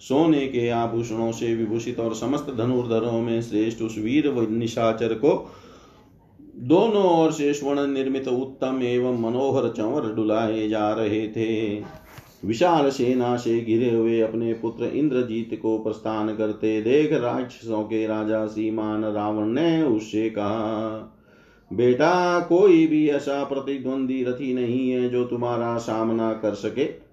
सोने 0.00 0.46
के 0.46 0.68
आभूषणों 0.68 1.30
से 1.32 1.54
विभूषित 1.54 2.00
और 2.00 2.14
समस्त 2.14 2.50
धनुर्धरों 2.58 3.20
में 3.20 3.40
श्रेष्ठ 3.42 3.82
उस 3.82 3.98
वीर 3.98 4.30
निशाचर 4.50 5.14
को 5.14 5.50
दोनों 6.56 7.04
ओर 7.04 7.32
से 7.32 7.52
स्वर्ण 7.54 7.86
निर्मित 7.86 8.28
उत्तम 8.28 8.82
एवं 8.82 9.20
मनोहर 9.20 9.68
चंवर 9.68 10.12
डुलाए 10.14 10.68
जा 10.68 10.92
रहे 10.92 11.26
थे। 11.28 11.80
विशाल 12.44 12.88
सेना 12.90 13.36
से 13.36 13.58
घिरे 13.60 13.90
हुए 13.90 14.20
अपने 14.20 14.52
पुत्र 14.52 14.84
इंद्रजीत 14.84 15.58
को 15.62 15.78
प्रस्थान 15.78 16.34
करते 16.36 16.80
देख 16.82 17.12
राक्षसों 17.12 17.82
के 17.82 18.06
राजा 18.06 18.46
सीमान 18.46 19.04
रावण 19.04 19.46
ने 19.46 19.82
उससे 19.82 20.28
कहा, 20.30 21.14
बेटा, 21.70 22.40
कोई 22.40 22.86
भी 22.86 23.08
ऐसा 23.08 23.42
प्रतिद्वंदी 23.44 24.22
रथी 24.24 24.52
नहीं 24.54 24.90
है 24.90 25.08
जो 25.08 25.24
तुम्हारा 25.24 25.76
सामना 25.78 26.32
कर 26.32 26.54
सके। 26.54 27.07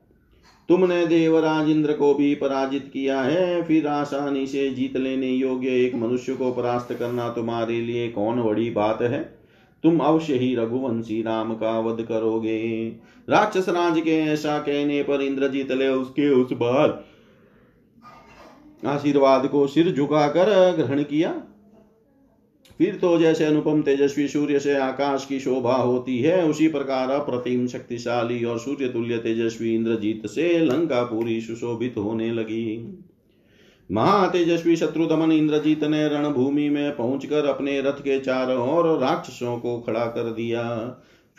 तुमने 0.70 1.06
देवराज 1.06 1.70
इंद्र 1.70 1.94
को 1.94 2.14
भी 2.14 2.36
पराजित 2.36 2.90
किया 2.94 3.22
है, 3.22 3.64
फिर 3.64 3.88
आसानी 3.88 4.48
से 4.48 4.70
जीत 4.70 4.98
लेने 4.98 5.28
योग्य 5.28 5.68
एक 5.68 5.96
मनुष्य 5.96 6.34
को 6.34 6.52
परास्त 6.52 6.94
करना 6.94 7.30
तुम्हारे 7.30 7.82
लिए 7.82 8.10
कौन 8.10 8.44
बड़ी 8.44 8.70
बात 8.70 9.02
है? 9.02 9.38
तुम 9.84 10.00
अवश्य 10.00 10.34
ही 10.34 10.56
रघुवंशी 10.56 11.22
राम 11.22 11.54
का 11.54 11.80
वध 11.80 12.04
करोगे। 12.04 12.88
राक्षस 13.30 13.70
राज 13.70 14.02
के 14.02 14.20
ऐसा 14.20 14.60
कहने 14.60 15.04
पर 15.04 15.22
इंद्रजीत 15.22 15.72
ले 15.72 15.88
उसके 15.88 16.30
उस 16.30 16.54
बार। 16.54 17.04
आशीर्वाद 18.86 19.48
को 19.48 19.68
सिर 19.68 19.92
झुकाकर 19.92 20.76
ग्रहण 20.76 21.04
किया। 21.04 21.42
फिर 22.80 22.96
तो 22.96 23.18
जैसे 23.18 23.46
अनुपम 23.46 23.82
तेजस्वी 23.82 24.28
सूर्य 24.28 24.60
से 24.60 24.76
आकाश 24.76 25.26
की 25.26 25.40
शोभा 25.40 25.76
होती 25.76 26.18
है, 26.20 26.44
उसी 26.46 26.68
प्रकार 26.68 27.10
अप्रतिम 27.12 27.68
शक्तिशाली 27.68 28.44
और 28.44 28.60
सूर्य 28.60 28.88
तुल्य 28.88 29.18
तेजस्वी 29.18 29.74
इंद्रजीत 29.76 30.26
से 30.26 30.58
लंका 30.60 31.04
पूरी 31.04 31.40
सुशोभित 31.42 31.98
होने 31.98 32.32
लगी। 32.32 32.98
महातेजस्वी 33.90 34.76
शत्रुदमन 34.76 35.32
इंद्रजीत 35.32 35.84
ने 35.84 36.08
रणभूमि 36.08 36.70
में 36.70 36.96
पहुंचकर 36.96 37.46
अपने 37.46 37.80
रथ 37.82 38.00
के 38.00 38.20
चारों 38.20 38.68
ओर 38.70 38.98
राक्षसों 39.00 39.58
को 39.58 39.78
खड़ा 39.80 40.06
कर 40.06 40.32
दिया। 40.32 40.64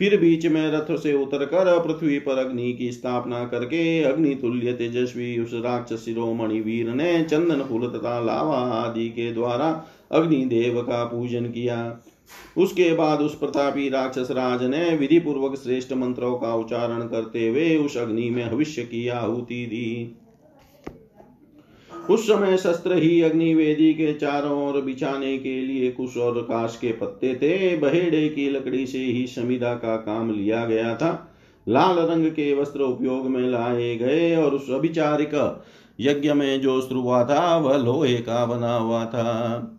फिर 0.00 0.16
बीच 0.20 0.46
में 0.46 0.70
रथ 0.72 0.96
से 0.96 1.12
उतरकर 1.12 1.78
पृथ्वी 1.78 2.18
पर 2.18 2.38
अग्नि 2.38 2.72
की 2.72 2.90
स्थापना 2.92 3.44
करके 3.44 4.02
अग्नि 4.02 4.34
तुल्य 4.34 4.72
तेजस्वी 4.72 5.38
उस 5.38 5.50
राक्षस 5.54 6.04
शिरोमणि 6.04 6.60
वीर 6.60 6.88
ने 6.88 7.22
चंदन 7.24 7.62
फूल 7.62 7.86
तथा 7.88 8.18
लावा 8.20 8.58
आदि 8.74 9.08
के 9.08 9.32
द्वारा 9.32 9.70
अग्निदेव 10.10 10.80
का 10.82 11.04
पूजन 11.04 11.46
किया। 11.46 12.00
उसके 12.56 12.94
बाद 12.94 13.20
उस 13.20 13.38
प्रतापी 13.38 13.88
राक्षस 13.88 14.30
राज 14.30 14.62
ने 14.62 14.96
विधि 14.96 15.18
पूर्वक 15.18 15.56
श्रेष्ठ 15.56 15.92
मंत्रों 15.92 16.36
का 16.38 16.54
उच्चारण 16.54 17.02
करते 17.02 17.48
हुए 17.48 17.76
उस 17.76 17.96
अग्नि 17.96 18.30
में 18.30 18.50
भविष्य 18.50 18.82
की 18.82 19.08
आहुति 19.08 19.66
दी। 19.66 20.16
उस 22.10 22.26
समय 22.26 22.56
शस्त्र 22.56 22.96
ही 22.96 23.22
अग्निवेदी 23.22 23.94
के 23.94 24.12
चारों 24.12 24.68
ओर 24.68 24.80
बिछाने 24.80 25.38
के 25.38 25.60
लिए 25.60 25.90
कुश 25.90 26.16
और 26.16 26.40
काश 26.42 26.78
के 26.80 26.92
पत्ते 26.92 27.34
थे। 27.34 27.76
बहेड़े 27.76 28.28
की 28.28 28.50
लकड़ी 28.50 28.86
से 28.86 28.98
ही 28.98 29.26
समिधा 29.26 29.74
का 29.74 29.96
काम 29.96 30.30
लिया 30.34 30.64
गया 30.64 30.94
था। 30.94 31.32
लाल 31.68 31.98
रंग 31.98 32.26
के 32.26 32.54
वस्त्र 32.54 32.80
उपयोग 32.80 33.26
में 33.26 33.48
लाए 33.48 33.96
गए 33.96 34.36
और 34.36 34.54
उस 34.54 34.70
अभिचारिक 34.70 35.62
यज्ञ 36.00 36.32
में 36.32 36.60
जो 36.60 36.80
हुआ 36.92 37.24
था, 37.24 37.56
वह 37.56 37.76
लोहे 37.76 38.14
का 38.14 38.46
बना 38.46 38.76
हुआ 38.76 39.04
था। 39.04 39.75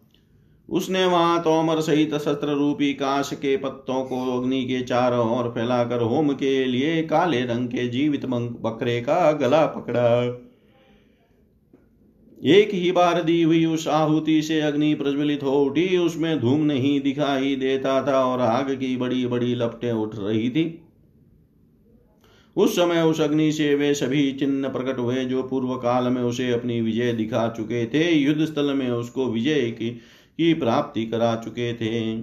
उसने 0.70 1.06
वहाँ 1.06 1.40
तोमर 1.40 1.80
सहित 1.82 2.16
शस्त्र 2.16 2.48
रूपी 2.48 2.94
काश 2.94 3.30
के 3.34 3.56
पत्तों 3.58 4.04
को 4.04 4.40
अग्नि 4.40 4.64
के 4.66 4.82
चारों 4.82 5.30
ओर 5.38 5.50
फैलाकर 5.50 6.02
होम 6.02 6.34
के 6.34 6.66
लिए 6.66 7.02
काले 7.04 7.42
रंग 7.46 7.68
के 7.68 7.88
जीवित 7.88 8.26
बकरे 8.26 9.00
का 9.02 9.32
गला 9.32 9.66
पकड़ा। 9.66 10.10
एक 12.44 12.74
ही 12.74 12.92
बार 12.92 13.22
दी 13.24 13.42
हुई 13.44 13.66
उस 13.66 13.88
आहुति 13.88 14.42
से 14.42 14.60
अग्नि 14.62 14.94
प्रज्वलित 14.94 15.44
हो 15.44 15.52
उठी। 15.60 15.98
उसमें 15.98 16.40
धूम 16.40 16.62
नहीं 16.62 17.00
दिखाई 17.02 17.56
देता 17.56 18.02
था 18.08 18.26
और 18.26 18.42
आग 18.42 18.72
की 18.72 18.98
बड़ी 18.98 19.26
बड़ी 19.26 19.56
लपटें 19.56 19.92
उठ 19.92 20.16
रही 20.16 20.50
थी। 20.50 20.66
उस 22.56 22.76
समय 22.76 23.02
उस 23.02 23.22
अग्नि 23.22 23.52
से 23.52 23.74
वे 23.76 23.94
सभी 23.94 24.32
चिन्ह 24.32 24.70
प्रकट 24.70 25.00
हुए 25.00 25.24
जो 25.26 25.44
पूर्व 25.44 25.76
काल 25.76 26.08
में 26.08 26.22
उसे 26.22 26.52
अपनी 26.52 26.80
विजय 26.82 27.12
दिखा 27.14 27.48
चुके 27.58 27.86
थे। 27.86 28.12
युद्ध 28.12 28.46
स्थल 28.46 28.74
में 28.74 28.90
उसको 28.90 29.26
विजय 29.26 29.62
की 29.72 29.90
की 30.38 30.54
प्राप्ति 30.54 31.06
करा 31.06 31.36
चुके 31.36 31.74
थे। 31.74 32.22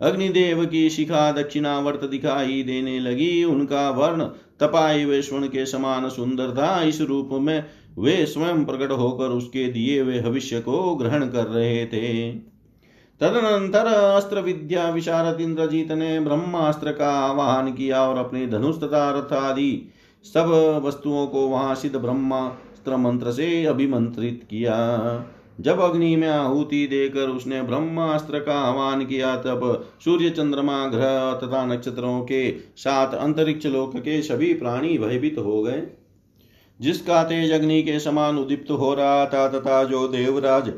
अग्निदेव 0.00 0.64
की 0.66 0.88
शिखा 0.90 1.30
दक्षिणावर्त 1.32 2.04
दिखाई 2.04 2.62
देने 2.62 2.98
लगी। 3.00 3.44
उनका 3.44 3.90
वर्ण 3.90 4.24
तपाई 4.60 5.04
वे 5.04 5.22
स्वर्ण 5.22 5.46
के 5.46 5.66
समान 5.66 6.08
सुंदर 6.08 6.50
था। 6.50 6.82
इस 6.82 7.00
रूप 7.00 7.28
में 7.32 7.64
वे 7.98 8.26
स्वयं 8.26 8.64
प्रकट 8.64 8.90
होकर 8.90 9.26
उसके 9.26 9.66
दिए 9.72 10.00
हुए 10.00 10.20
भविष्य 10.20 10.60
को 10.60 10.94
ग्रहण 10.94 11.26
कर 11.28 11.46
रहे 11.46 11.86
थे। 11.86 12.32
तदनंतर 13.20 13.86
अस्त्र 13.86 14.40
विद्या 14.40 14.88
विशारद 14.90 15.40
इंद्रजीत 15.40 15.92
ने 15.92 16.20
ब्रह्मास्त्र 16.20 16.92
का 16.92 17.10
आवाहन 17.10 17.72
किया 17.72 18.02
और 18.02 18.16
अपने 18.16 18.46
धनुष 18.46 18.76
तथा 18.76 19.10
रथ 19.10 19.32
आदि 19.32 19.92
सब 20.24 20.50
वस्तुओं 20.84 21.26
को 21.26 21.46
वहाँ 21.48 21.74
सिद्ध 21.74 21.96
ब्रह्मास्त्र 21.96 22.96
मंत्र 22.96 23.32
से 23.32 23.64
अभिमंत्रित 23.64 24.46
किया। 24.50 24.76
जब 25.60 25.80
अग्नि 25.80 26.16
में 26.16 26.28
आहुति 26.28 26.86
देकर 26.86 27.28
उसने 27.28 27.62
ब्रह्मास्त्र 27.62 28.38
का 28.38 28.54
आह्वान 28.54 29.04
किया, 29.06 29.36
तब 29.36 29.88
सूर्य 30.04 30.30
चंद्रमा, 30.30 30.86
ग्रह 30.86 31.32
तथा 31.32 31.66
नक्षत्रों 31.66 32.20
के 32.20 32.52
साथ 32.76 33.14
अंतरिक्ष 33.14 33.66
लोक 33.66 33.96
के 33.96 34.22
सभी 34.22 34.54
प्राणी 34.54 34.98
भयभीत 34.98 35.38
हो 35.38 35.62
गए। 35.62 35.82
जिसका 36.80 37.22
तेज 37.22 37.52
अग्नि 37.52 37.82
के 37.82 38.00
समान 38.00 38.38
उदीप्त 38.38 38.70
हो 38.70 38.94
रहा 38.94 39.26
था, 39.26 39.48
तथा 39.48 39.84
जो 39.84 40.08
देवराज 40.08 40.72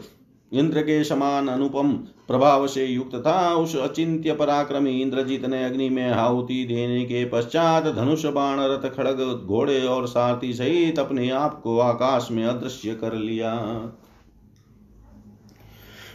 इंद्र 0.53 0.83
के 0.83 1.05
समान 1.05 1.49
अनुपम 1.49 1.93
प्रभाव 2.29 2.67
से 2.67 2.87
युक्त 2.87 3.17
था, 3.17 3.55
उस 3.55 3.77
अचिंत्य 3.77 4.33
पराक्रमी 4.33 5.03
इंद्रजीत 5.03 5.45
ने 5.45 5.65
अग्नि 5.65 5.89
में 5.89 6.11
आहुति 6.11 6.65
देने 6.65 7.05
के 7.05 7.25
पश्चात 7.25 7.87
धनुष 7.87 8.27
बाण 8.27 8.59
रथ 8.61 8.91
खड़ग, 8.95 9.43
घोड़े 9.47 9.87
और 9.87 10.07
सारथी 10.07 10.53
सहित 10.53 10.99
अपने 10.99 11.31
आप 11.31 11.61
को 11.61 11.79
आकाश 11.79 12.29
में 12.31 12.45
अदृश्य 12.45 12.95
कर 12.95 13.13
लिया। 13.13 13.55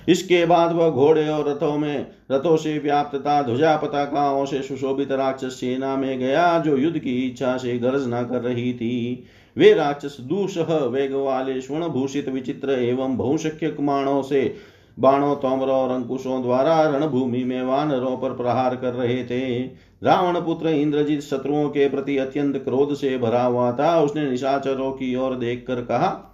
इसके 0.08 0.46
बाद 0.46 0.72
वह 0.72 0.90
घोड़े 0.90 1.30
और 1.30 1.50
रथों 1.50 1.78
में, 1.78 2.08
रथों 2.32 2.58
से 2.58 2.80
व्याप्त 2.80 3.18
था, 3.18 3.42
ध्वजा 3.42 3.78
पताकाओं 3.78 4.46
से 4.46 4.62
सुशोभित 4.62 5.12
राक्षस 5.12 5.60
सेना 5.60 5.96
में 5.96 6.20
गया, 6.20 6.60
जो 6.60 6.78
युद्ध 6.78 7.00
की 7.00 7.28
इच्छा 7.28 7.58
से 7.58 7.78
गर्जना 7.80 8.24
कर 8.24 8.42
रही 8.42 8.74
थी। 8.74 9.24
वे 9.58 9.74
राक्षस 9.74 10.18
दूसह 10.20 10.74
वेग 10.86 11.14
वाले 11.14 11.62
स्वर्ण 11.62 11.88
भूषित 11.88 12.30
विचित्र 12.30 12.70
एवं 12.70 13.18
बहुशक्य 13.18 13.70
कुमाणों 13.70 14.22
से 14.22 14.56
बाणों, 15.00 15.36
तोमरों 15.36 15.76
और 15.76 15.90
अंकुशों 15.90 16.42
द्वारा 16.42 16.82
रणभूमि 16.84 17.44
में 17.44 17.64
वानरों 17.64 18.18
पर 18.18 18.30
प्रहार 18.30 18.76
कर 18.76 18.94
रहे 18.94 19.24
थे। 19.24 19.62
रावण 20.04 20.40
पुत्र 20.42 20.70
इंद्रजीत 20.70 21.22
शत्रुओं 21.22 21.70
के 21.70 21.90
प्रति 21.90 22.18
अत्यंत 22.18 22.58
क्रोध 22.58 22.94
से 22.94 23.18
भरा 23.18 23.44
हुआ 23.44 23.72
था। 23.72 24.02
उसने 24.02 24.30
निशाचरों 24.30 24.92
की 24.92 25.16
ओर 25.16 25.36
देखकर 25.36 25.76
कहा 25.76 26.34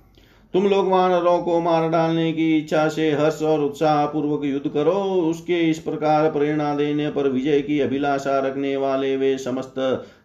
तुम 0.53 0.67
लोग 0.67 0.89
वानरों 0.89 1.37
को 1.43 1.59
मार 1.61 1.87
डालने 1.89 2.31
की 2.33 2.57
इच्छा 2.57 2.87
से 2.89 3.09
हर्ष 3.11 3.41
और 3.43 3.61
उत्साह 3.61 4.05
पूर्वक 4.05 4.43
युद्ध 4.45 4.69
करो। 4.69 4.91
उसके 5.29 5.59
इस 5.69 5.79
प्रकार 5.79 6.29
प्रेरणा 6.31 6.73
देने 6.75 7.09
पर 7.11 7.27
विजय 7.29 7.61
की 7.61 7.79
अभिलाषा 7.79 8.37
रखने 8.39 8.75
वाले 8.77 9.15
वे 9.17 9.37
समस्त 9.37 9.73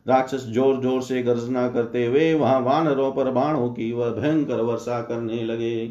राक्षस 0.08 0.44
ज़ोर 0.46 0.80
ज़ोर 0.82 1.00
से 1.02 1.22
गर्जना 1.22 1.66
करते 1.68 2.04
हुए 2.06 2.32
वहाँ 2.34 2.60
वानरों 2.60 3.10
पर 3.12 3.30
बाणों 3.30 3.68
की 3.70 3.90
वह 3.92 4.10
भयंकर 4.10 4.60
वर्षा 4.62 5.00
करने 5.02 5.42
लगे। 5.44 5.90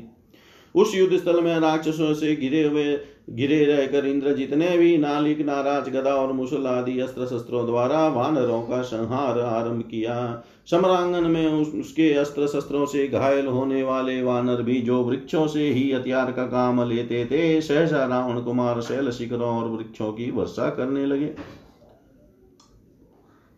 उस 0.76 0.96
युद्ध 0.96 1.18
स्थल 1.18 1.42
में 1.42 1.60
राक्षसों 1.60 2.14
से 2.14 2.36
घिरे 2.36 2.64
हुए, 2.64 2.86
घिरे 3.30 3.64
रहकर 3.66 4.06
इंद्रजीत 4.06 4.54
ने 4.54 4.78
भी 4.78 4.98
नालिक, 4.98 5.42
नाराज़, 5.42 5.90
गदा 5.90 6.14
और 6.16 6.34
मुसल 6.34 6.68
आदि 6.68 7.00
अस्त्र 7.00 7.26
शस्त्रों 7.28 7.66
द्वारा 7.66 8.08
वानरों 8.10 8.62
का 8.62 8.82
संहार 8.84 9.40
आरंभ 9.42 9.82
किया। 9.82 10.44
समरांगन 10.68 11.24
में 11.24 11.48
उस, 11.48 11.68
उसके 11.68 12.14
अस्त्र 12.14 12.48
शस्त्रों 12.48 12.86
से 12.86 13.08
घायल 13.08 13.48
होने 13.48 13.84
वाले 13.84 14.22
वानर 14.22 14.62
भी 14.62 14.82
जो 14.82 15.04
वृक्षों 15.04 15.48
से 15.48 15.70
ही 15.70 15.92
हथियार 15.92 16.32
का 16.32 16.44
काम 16.44 16.82
लेते 16.84 17.26
थे 17.26 17.62
सहसा 17.62 18.06
रावण 18.06 18.42
कुमार 18.42 18.82
शैल 18.82 19.12
शिखरों 19.12 19.50
और 19.62 19.68
वृक्षों 19.68 20.12
की 20.14 20.32
वर्षा 20.32 20.70
करने 20.70 21.06
लगे। 21.06 21.34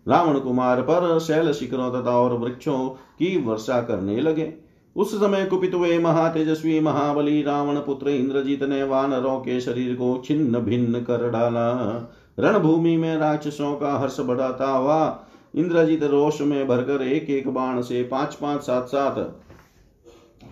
रावण 0.07 0.39
कुमार 0.39 0.81
पर 0.81 1.19
शैल 1.19 1.51
शिखरों 1.53 1.89
तथा 1.91 2.11
और 2.11 2.33
वृक्षों 2.33 2.89
की 2.89 3.37
वर्षा 3.41 3.81
करने 3.81 4.19
लगे। 4.21 4.53
उस 4.95 5.15
समय 5.15 5.45
कुपित 5.45 5.73
हुए 5.73 5.97
महातेजस्वी 5.99 6.79
महाबली 6.79 7.41
रावण 7.41 7.75
पुत्र 7.75 8.09
इंद्रजीत 8.09 8.63
ने 8.63 8.83
वानरों 8.83 9.39
के 9.39 9.59
शरीर 9.61 9.95
को 9.95 10.21
छिन्न 10.25 10.59
भिन्न 10.59 11.01
कर 11.01 11.29
डाला। 11.29 11.69
रणभूमि 12.39 12.97
में 12.97 13.17
राक्षसों 13.17 13.75
का 13.75 13.93
हर्ष 13.99 14.19
बढ़ाता 14.19 14.71
हुआ 14.71 15.25
इंद्रजीत 15.53 16.03
रोष 16.03 16.41
में 16.41 16.67
भरकर 16.67 17.01
एक 17.01 17.29
एक 17.29 17.47
बाण 17.47 17.81
से 17.81 18.03
पाँच 18.03 18.35
पाँच 18.35 18.61
सात 18.61 18.87
सात 18.87 19.17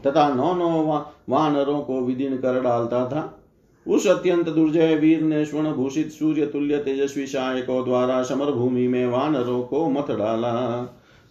तथा 0.08 0.28
नौ 0.34 0.54
नौ 0.54 0.84
वानरों 1.30 1.82
को 1.82 2.00
विदीन 2.02 2.38
कर 2.38 2.62
डालता 2.62 3.06
था। 3.06 3.34
उस 3.88 4.08
अत्यंत 4.08 4.50
दुर्जय 4.50 4.96
वीर 4.96 5.22
ने 5.22 5.46
स्वर्ण 5.46 5.72
भूषित, 5.72 6.12
सूर्य 6.12 6.46
तुल्य, 6.46 6.78
तेजस्वी 6.78 7.26
सहायकों 7.28 7.84
द्वारा 7.86 8.22
समर 8.24 8.52
भूमि 8.52 8.88
में 8.88 9.08
वानरों 9.08 9.62
को 9.64 9.90
मत 9.90 10.12
डाला। 10.12 10.54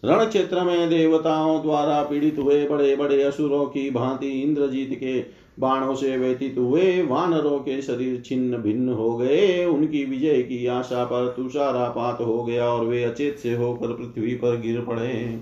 रण 0.02 0.24
क्षेत्र 0.24 0.62
में 0.62 0.88
देवताओं 0.88 1.62
द्वारा 1.62 2.02
पीड़ित 2.02 2.38
हुए 2.38 2.66
बड़े 2.68 2.94
बड़े 2.96 3.22
असुरों 3.22 3.64
की 3.66 3.90
भांति 3.90 4.28
इंद्रजीत 4.42 4.96
के 5.00 5.20
बाणों 5.58 5.94
से 5.94 6.16
व्यतीत 6.16 6.58
हुए, 6.58 7.02
वानरों 7.02 7.58
के 7.58 7.82
शरीर 7.82 8.22
छिन्न 8.26 8.56
भिन्न 8.56 8.88
हो 8.88 9.16
गए। 9.16 9.64
उनकी 9.64 10.04
विजय 10.04 10.42
की 10.42 10.66
आशा 10.66 11.04
पर 11.04 11.34
तुषारापात 11.36 12.18
हो 12.20 12.44
गया 12.44 12.66
और 12.66 12.84
वे 12.84 13.04
अचेत 13.04 13.38
से 13.38 13.54
होकर 13.54 13.86
पृथ्वी 13.86 14.34
पर 14.34 14.60
गिर 14.60 14.80
पड़े। 14.80 15.40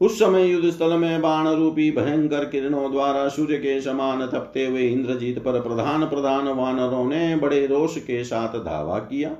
उस 0.00 0.18
समय 0.18 0.46
युद्ध 0.46 0.70
स्थल 0.70 0.92
में 0.92 1.22
बाण 1.22 1.48
रूपी 1.48 1.90
भयंकर 1.90 2.44
किरणों 2.44 2.92
द्वारा 2.92 3.28
सूर्य 3.28 3.56
के 3.56 3.80
समान 3.80 4.26
तपते 4.26 4.66
हुए 4.66 4.82
इंद्रजीत 4.82 5.38
पर 5.38 5.60
प्रधान 5.60 6.04
प्रधान 6.04 6.48
वानरों 6.48 7.04
ने 7.04 7.36
बड़े 7.36 7.66
रोष 7.66 7.98
के 7.98 8.24
साथ 8.24 8.58
धावा 8.58 8.98
किया। 8.98 9.30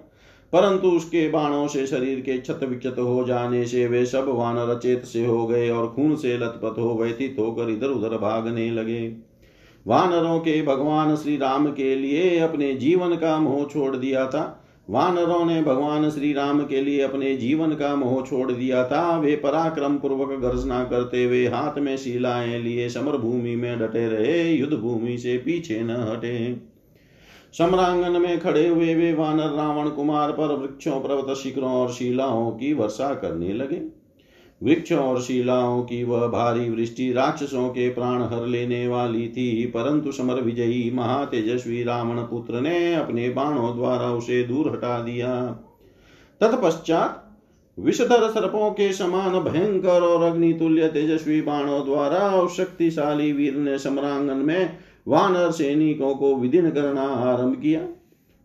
परंतु 0.52 0.88
उसके 0.88 1.28
बाणों 1.28 1.66
से 1.68 1.86
शरीर 1.86 2.20
के 2.20 2.38
छत 2.38 2.60
विक्षत 2.62 2.96
हो 2.98 3.24
जाने 3.24 3.66
से 3.66 3.86
वे 3.86 4.06
सब 4.06 4.28
वानर 4.28 4.68
अचेत 4.68 5.04
से 5.04 5.26
हो 5.26 5.46
गए 5.46 5.70
और 5.70 5.88
खून 5.88 6.16
से 6.16 6.38
लथपथ 6.38 6.78
हो 6.78 6.98
व्यतीत 7.02 7.36
होकर 7.38 7.70
इधर 7.70 7.86
उधर 7.86 8.16
भागने 8.18 8.70
लगे। 8.70 9.25
वानरों 9.86 10.38
के 10.38 10.62
भगवान 10.62 11.16
श्री 11.16 11.36
राम 11.36 11.66
के 11.66 11.94
लिए 11.94 12.38
अपने 12.38 12.74
जीवन 12.74 13.16
का 13.16 13.38
मोह 13.38 13.64
छोड़ 13.64 13.96
दिया 13.96 14.26
था। 14.26 14.62
वानरों 14.90 15.44
ने 15.44 15.62
भगवान 15.62 16.10
श्री 16.10 16.32
राम 16.32 16.60
के 16.60 16.80
लिए 16.80 17.00
अपने 17.00 17.36
जीवन 17.36 17.70
का 17.70 17.96
मोह 17.96 18.22
छोड़ 18.22 18.52
दिया 18.52 18.84
था। 18.84 19.18
वे 19.18 19.36
पराक्रम 19.36 19.98
पूर्वक 19.98 20.40
गर्जना 20.40 20.84
करते 20.84 21.24
हुए 21.24 21.46
हाथ 21.46 21.78
में 21.78 21.96
शिलाएँ 21.96 22.58
लिए 22.58 22.88
समर 22.88 23.16
भूमि 23.16 23.56
में 23.56 23.78
डटे 23.78 24.08
रहे, 24.08 24.52
युद्ध 24.52 24.74
भूमि 24.74 25.18
से 25.18 25.36
पीछे 25.38 25.80
न 25.80 25.90
हटे। 25.90 26.56
सम्रांगन 27.52 28.20
में 28.20 28.40
खड़े 28.40 28.68
हुए 28.68 28.94
वे 28.94 29.14
वानर 29.14 29.48
रावण 29.48 29.88
कुमार 29.88 30.32
पर 30.32 30.56
वृक्षों, 30.56 31.00
पर्वत, 31.00 31.36
शिखरों 31.36 31.72
और 31.72 31.90
शिलाओं 31.90 32.50
की 32.50 32.72
वर्षा 32.72 33.14
करने 33.14 33.52
लगे। 33.52 33.95
वृक्षों 34.60 34.98
और 34.98 35.20
शिलाओं 35.22 35.82
की 35.82 36.02
वह 36.04 36.26
भारी 36.26 36.68
वृष्टि 36.70 37.12
राक्षसों 37.12 37.68
के 37.68 37.88
प्राण 37.88 38.22
हर 38.22 38.46
लेने 38.46 38.86
वाली 38.88 39.28
थी, 39.28 39.66
परंतु 39.66 40.12
समर 40.12 40.40
विजयी 40.40 40.90
महातेजस्वी 40.90 41.82
रावण 41.84 42.22
पुत्र 42.22 42.60
ने 42.60 42.94
अपने 42.94 43.28
बाणों 43.28 43.74
द्वारा 43.76 44.10
उसे 44.10 44.42
दूर 44.42 44.70
हटा 44.70 44.98
दिया। 45.02 45.34
तत्पश्चात 46.40 47.22
विषधर 47.78 48.28
सर्पों 48.30 48.70
के 48.70 48.92
समान 48.92 49.38
भयंकर 49.40 50.02
और 50.02 50.22
अग्नितुल्य 50.22 50.88
तेजस्वी 50.88 51.40
बाणों 51.42 51.84
द्वारा 51.84 52.28
उस 52.36 52.56
शक्तिशाली 52.56 53.32
वीर 53.32 53.56
ने 53.56 53.78
सम्रांगन 53.78 54.36
में 54.36 54.78
वानर 55.08 55.50
सैनिकों 55.50 56.14
को 56.14 56.34
विदिन 56.36 56.70
करना 56.70 57.02
आरंभ 57.02 57.56
किया। 57.56 57.80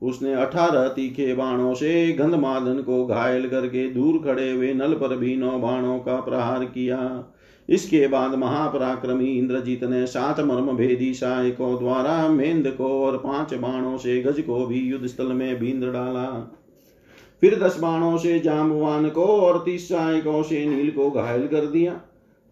उसने 0.02 0.34
अठारह 0.34 0.88
तीखे 0.88 1.34
बाणों 1.34 1.74
से 1.74 2.12
गंधमादन 2.12 2.82
को 2.82 3.06
घायल 3.06 3.48
करके 3.50 3.88
दूर 3.90 4.18
खड़े 4.24 4.52
हुए 4.52 4.74
नल 4.74 4.94
पर 4.94 5.16
भी 5.16 5.36
नौ 5.36 5.58
बाणों 5.60 6.00
का 6.00 6.20
प्रहार 6.22 6.66
किया। 6.66 7.00
इसके 7.70 8.08
बाद 8.08 8.36
महापराक्रमी 8.36 9.26
इंद्रजीत 9.26 9.84
ने 9.84 10.06
सात 10.08 10.40
मर्म 10.40 10.72
भेदी 10.78 11.14
सहायकों 11.14 11.78
द्वारा 11.80 12.28
मेंद 12.28 12.68
को 12.68 12.88
और 13.06 13.18
पाँच 13.18 13.54
बाणों 13.54 13.98
से 13.98 14.22
गज 14.22 14.42
को 14.42 14.66
भी 14.66 14.80
युद्ध 14.80 15.06
स्थल 15.08 15.32
में 15.34 15.60
बींद 15.60 15.84
डाला। 15.84 16.28
फिर 17.42 17.60
दस 17.60 17.80
बाणों 17.80 18.18
से 18.18 18.40
जामवान 18.40 19.10
को 19.10 19.26
और 19.26 19.62
तीस 19.66 19.88
सहायकों 19.90 20.42
से 20.44 20.66
नील 20.66 20.92
को 20.92 21.10
घायल 21.12 21.48
कर 21.48 21.66
दिया। 21.66 22.00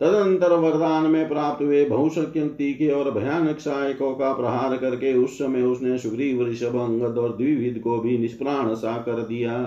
तदंतर 0.02 0.54
वरदान 0.54 1.04
में 1.04 1.28
प्राप्त 1.30 1.62
हुए 1.62 1.86
बहुसंख्य 1.86 2.48
तीखे 2.48 2.90
और 2.90 3.12
भयानक 3.12 3.60
सहायकों 3.60 4.14
का 4.16 4.34
प्रहार 4.34 4.78
करके 4.78 5.14
उस 5.14 5.38
समय 5.38 5.62
उसने 5.62 5.98
सुग्रीव 5.98 6.48
ऋषभ, 6.48 6.76
अंगद 6.76 7.18
और 7.18 7.38
द्विविद 7.38 7.80
को 7.84 7.98
भी 8.00 8.18
निष्प्राण 8.18 8.74
सा 8.76 8.98
कर 8.98 9.22
दिया। 9.22 9.58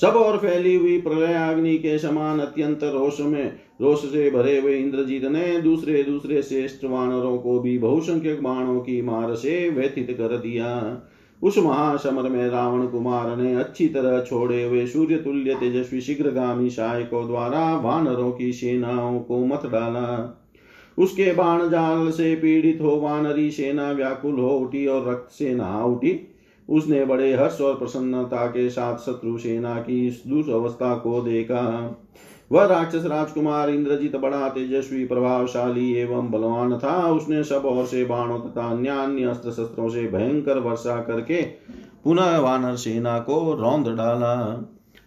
सब 0.00 0.16
और 0.16 0.38
फैली 0.38 0.74
हुई 0.74 1.00
प्रलयाग्नि 1.00 1.76
के 1.78 1.98
समान 1.98 2.40
अत्यंत 2.40 2.84
रोष 2.84 3.20
में, 3.20 3.56
रोष 3.80 4.04
से 4.04 4.30
भरे 4.30 4.60
हुए 4.60 4.76
इंद्रजीत 4.76 5.24
ने 5.24 5.60
दूसरे 5.60 6.02
दूसरे 6.02 6.42
श्रेष्ठ 6.42 6.84
वानरों 6.84 7.38
को 7.38 7.58
भी 7.58 7.78
बहुसंख्यक 7.78 8.42
बाणों 8.42 8.80
की 8.80 9.02
मार 9.02 9.34
से 9.34 9.68
व्यथित 9.70 10.10
कर 10.10 10.36
दिया। 10.38 11.02
उस 11.44 11.58
महासमर 11.58 12.22
में 12.22 12.48
रावण 12.48 12.86
कुमार 12.86 13.36
ने 13.36 13.54
अच्छी 13.54 13.88
तरह 13.88 14.20
छोड़े 14.20 14.62
हुए 14.64 14.86
सूर्य 14.86 15.16
तुल्य 15.16 15.54
तेजस्वी 15.54 16.00
शीघ्रगामी 16.00 16.70
सहायकों 16.70 17.26
द्वारा 17.26 17.76
वानरों 17.76 18.32
की 18.32 18.52
सेनाओं 18.52 19.20
को 19.20 19.46
मत 19.46 19.66
डाला। 19.66 20.40
उसके 20.98 21.32
बाण 21.32 21.68
जाल 21.68 22.10
से 22.10 22.34
पीड़ित 22.36 22.78
हो 22.82 22.96
वानरी 22.96 23.50
सेना 23.50 23.90
व्याकुल 23.92 24.38
हो 24.40 24.48
उठी 24.48 24.86
और 24.86 25.08
रक्त 25.10 25.32
से 25.32 25.54
नहा 25.54 25.84
उठी। 25.84 26.28
उसने 26.68 27.04
बड़े 27.04 27.32
हर्ष 27.34 27.60
और 27.60 27.74
प्रसन्नता 27.74 28.46
के 28.46 28.70
साथ 28.70 28.98
शत्रु 28.98 29.38
सेना 29.38 29.74
की 29.74 30.06
इस 30.06 30.22
दुष्वस्था 30.26 30.94
को 30.94 31.20
देखा। 31.20 31.62
वह 32.54 32.64
राक्षस 32.64 33.04
राजकुमार 33.04 33.70
इंद्रजीत 33.70 34.14
बड़ा 34.16 34.48
तेजस्वी, 34.48 35.04
प्रभावशाली 35.04 35.92
एवं 35.92 36.30
बलवान 36.30 36.78
था। 36.78 36.96
उसने 37.12 37.42
सब 37.44 37.64
और 37.66 37.86
से 37.86 38.04
बाणों 38.04 38.38
तथा 38.40 38.68
अन्य 38.70 38.88
अन्य 38.88 39.24
अस्त्र 39.24 39.50
शस्त्रों 39.50 39.88
से 39.88 40.06
भयंकर 40.08 40.58
वर्षा 40.58 40.96
करके 41.00 41.42
पुनः 42.04 42.38
वानर 42.38 42.76
सेना 42.76 43.18
को 43.18 43.54
रौंद 43.54 43.88
डाला। 43.88 44.34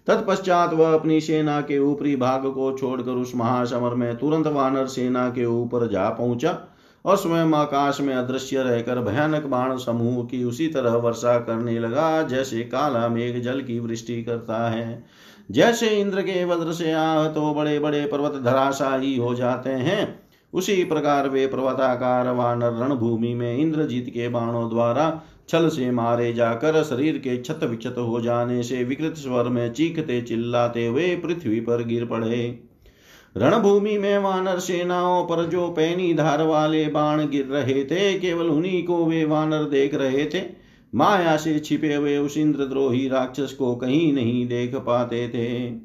तत्पश्चात 0.08 0.74
वह 0.74 0.94
अपनी 0.94 1.20
सेना 1.22 1.60
के 1.62 1.78
ऊपरी 1.80 2.16
भाग 2.16 2.46
को 2.46 2.72
छोड़कर 2.78 3.12
उस 3.12 3.32
महासमर 3.36 3.94
में 3.94 4.16
तुरंत 4.18 4.48
वानर 4.48 4.86
सेना 4.88 5.30
के 5.30 5.46
ऊपर 5.46 5.88
जा 5.88 6.10
पहुँचा 6.10 6.58
और 7.06 7.18
स्वयं 7.18 7.54
आकाश 7.54 8.02
में 8.02 8.14
अदृश्य 8.16 8.64
रहकर 8.64 9.00
भयानक 9.02 9.46
बाण 9.46 9.76
समूह 9.78 10.24
की 10.26 10.44
उसी 10.44 10.68
तरह 10.68 10.96
वर्षा 10.96 11.38
करने 11.40 11.80
लगा, 11.80 12.22
जैसे 12.22 12.62
काला 12.64 13.08
मेघ 13.08 13.42
जल 13.42 13.62
की 13.62 13.80
वृष्टि 13.80 14.24
करता 14.24 14.68
है। 14.70 15.06
जैसे 15.50 15.88
इंद्र 15.90 16.22
के 16.22 16.44
वज्र 16.46 16.74
से 16.74 16.92
आह 16.92 17.28
तो 17.28 17.54
बड़े 17.54 17.78
बड़े 17.80 18.06
पर्वत 18.06 18.42
धराशाही 18.44 19.16
हो 19.18 19.34
जाते 19.36 19.70
हैं, 19.70 20.20
उसी 20.54 20.84
प्रकार 20.84 21.30
वे 21.30 21.46
पर्वताकार 21.48 22.30
वानर 22.30 22.74
रणभूमि 22.74 23.34
में 23.34 23.58
इंद्रजीत 23.58 24.10
के 24.10 24.30
बाणों 24.30 24.70
द्वारा 24.70 25.22
छल 25.50 25.68
से 25.70 25.90
मारे 25.92 26.32
जाकर 26.34 26.82
शरीर 26.84 27.18
के 27.18 27.38
छत 27.38 27.60
विक्षत 27.64 27.96
हो 27.98 28.22
जाने 28.22 28.62
से 28.64 28.84
विकृत 28.84 29.16
स्वर 29.16 29.50
में 29.50 29.72
चीखते 29.74 30.22
चिल्लाते 30.22 30.86
हुए 30.88 31.16
पृथ्वी 31.16 31.60
पर 31.60 31.84
गिर 31.84 32.06
पड़े। 32.06 32.60
रणभूमि 33.36 33.98
में 33.98 34.18
वानर 34.18 34.60
सेनाओं 34.60 35.24
पर 35.26 35.46
जो 35.46 35.68
पैनी 35.70 36.14
धार 36.14 36.42
वाले 36.42 36.86
बाण 36.88 37.28
गिर 37.30 37.46
रहे 37.46 37.84
थे, 37.84 38.14
केवल 38.20 38.48
उन्हीं 38.48 38.84
को 38.84 39.06
वे 39.06 39.24
वानर 39.26 39.64
देख 39.64 39.96
रहे 39.96 40.26
थे। 40.26 40.42
माया 40.98 41.36
से 41.38 41.58
छिपे 41.60 41.94
हुए 41.96 42.18
उस 42.18 42.38
इंद्रद्रोही 42.38 43.08
राक्षस 43.08 43.54
को 43.54 43.76
कहीं 43.76 44.14
नहीं 44.14 44.48
देख 44.48 44.76
पाते 44.76 45.28
थे। 45.30 45.76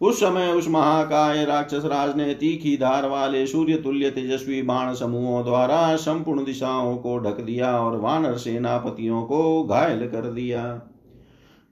उस 0.00 0.20
समय 0.20 0.52
उस 0.52 0.68
महाकाय 0.68 1.44
राक्षस 1.44 1.84
राज 1.84 2.16
ने 2.16 2.34
तीखी 2.34 2.76
धार 2.76 3.08
वाले 3.08 3.46
सूर्य 3.46 3.76
तुल्य 3.76 4.10
तेजस्वी 4.10 4.60
बाण 4.62 4.92
समूहों 4.94 5.44
द्वारा 5.44 5.96
संपूर्ण 5.96 6.44
दिशाओं 6.44 6.96
को 6.96 7.18
ढक 7.18 7.40
दिया 7.40 7.70
और 7.80 7.98
वानर 8.00 8.36
सेनापतियों 8.36 9.22
को 9.22 9.64
घायल 9.64 10.06
कर 10.08 10.30
दिया। 10.32 10.64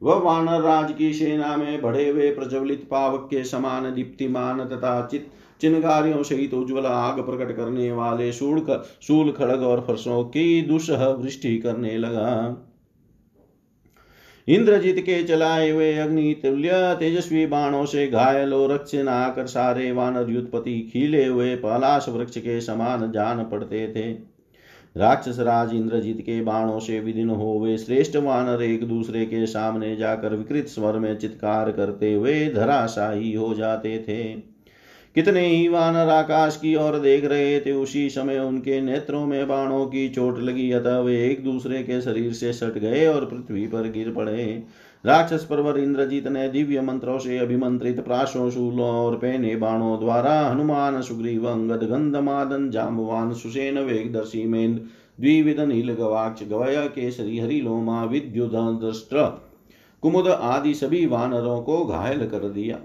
वह 0.02 0.14
वानर 0.14 0.60
राज 0.60 0.92
की 0.92 1.12
सेना 1.12 1.56
में 1.56 1.80
बढ़े 1.82 2.08
हुए 2.08 2.30
प्रज्वलित 2.30 2.86
पावक 2.90 3.26
के 3.30 3.44
समान 3.44 3.94
दीप्तिमान 3.94 4.64
तथा 4.64 5.06
चित 5.06 5.30
चिन्हकारियों 5.60 6.22
सहित 6.22 6.54
उज्ज्वल 6.54 6.86
आग 6.86 7.20
प्रकट 7.20 7.56
करने 7.56 7.90
वाले 7.92 8.32
शूल 8.32 9.32
खड़ग 9.32 9.62
और 9.62 9.84
फरसों 9.86 10.22
की 10.24 10.62
दुस्सह 10.62 11.06
वृष्टि 11.08 11.56
करने 11.58 11.96
लगा। 11.98 12.65
इंद्रजीत 14.48 14.98
के 14.98 15.22
चलाए 15.22 15.70
हुए 15.70 15.92
अग्नि 15.98 16.34
तुल्य 16.42 16.70
तेजस्वी 17.00 17.46
बाणों 17.46 17.84
से 17.86 18.06
घायल 18.06 18.54
और 18.54 18.72
रक्षण 18.74 19.08
आकर 19.08 19.46
सारे 19.46 19.90
वानर 19.92 20.30
युद्धपति 20.30 20.90
खिले 20.92 21.26
हुए 21.26 21.56
पलाश 21.56 22.08
वृक्ष 22.08 22.38
के 22.38 22.60
समान 22.60 23.10
जान 23.12 23.44
पड़ते 23.44 23.86
थे। 23.88 24.10
राक्षस 24.96 25.38
राज 25.38 25.74
इंद्रजीत 25.74 26.20
के 26.20 26.40
बाणों 26.42 26.78
से 26.80 27.00
विदिन 27.00 27.30
हो 27.30 27.58
वे 27.60 27.78
श्रेष्ठ 27.78 28.16
वानर 28.16 28.62
एक 28.62 28.84
दूसरे 28.84 29.24
के 29.26 29.46
सामने 29.46 29.96
जाकर 29.96 30.34
विकृत 30.34 30.66
स्वर 30.66 30.98
में 30.98 31.16
चित्कार 31.18 31.72
करते 31.72 32.12
हुए 32.14 32.48
धराशाही 32.48 33.32
हो 33.32 33.54
जाते 33.54 33.98
थे। 33.98 34.55
कितने 35.16 35.46
ही 35.46 35.68
वानर 35.68 36.08
आकाश 36.08 36.56
की 36.56 36.74
ओर 36.76 36.98
देख 36.98 37.24
रहे 37.24 37.60
थे, 37.60 37.72
उसी 37.72 38.08
समय 38.10 38.38
उनके 38.38 38.80
नेत्रों 38.80 39.26
में 39.26 39.48
बाणों 39.48 39.86
की 39.86 40.08
चोट 40.08 40.38
लगी, 40.38 40.70
अतः 40.72 40.98
वे 40.98 41.26
एक 41.26 41.44
दूसरे 41.44 41.82
के 41.82 42.00
शरीर 42.00 42.32
से 42.32 42.52
सट 42.52 42.78
गए 42.78 43.06
और 43.06 43.24
पृथ्वी 43.24 43.66
पर 43.66 43.90
गिर 43.90 44.12
पड़े। 44.12 44.62
राक्षस 45.06 45.44
परवर 45.44 45.78
इंद्रजीत 45.78 46.28
ने 46.28 46.48
दिव्य 46.48 46.80
मंत्रों 46.80 47.18
से 47.18 47.38
अभिमंत्रित 47.38 48.00
प्राशों, 48.00 48.50
शूलों 48.50 48.88
और 48.88 49.16
पेने 49.16 49.56
बाणों 49.56 49.98
द्वारा 50.00 50.40
हनुमान, 50.40 51.00
सुग्रीव 51.02 51.48
अंगद 51.48 51.82
गंधमादन 51.84 52.70
जाम्बवान 52.70 53.32
सुसेन, 53.32 53.78
वेगदर्शी 53.78 54.44
मेन्द्र 54.44 54.82
द्विविध 55.20 55.60
नील 55.60 55.92
गवाक्ष 55.92 56.42
गवय, 56.48 56.76
केसरी, 56.94 57.38
हरिलोमा 57.38 58.04
विद्युत 58.04 58.50
कुमुद 60.02 60.28
आदि 60.28 60.74
सभी 60.74 61.06
वानरों 61.06 61.60
को 61.62 61.84
घायल 61.84 62.26
कर 62.26 62.38
दिया। 62.38 62.78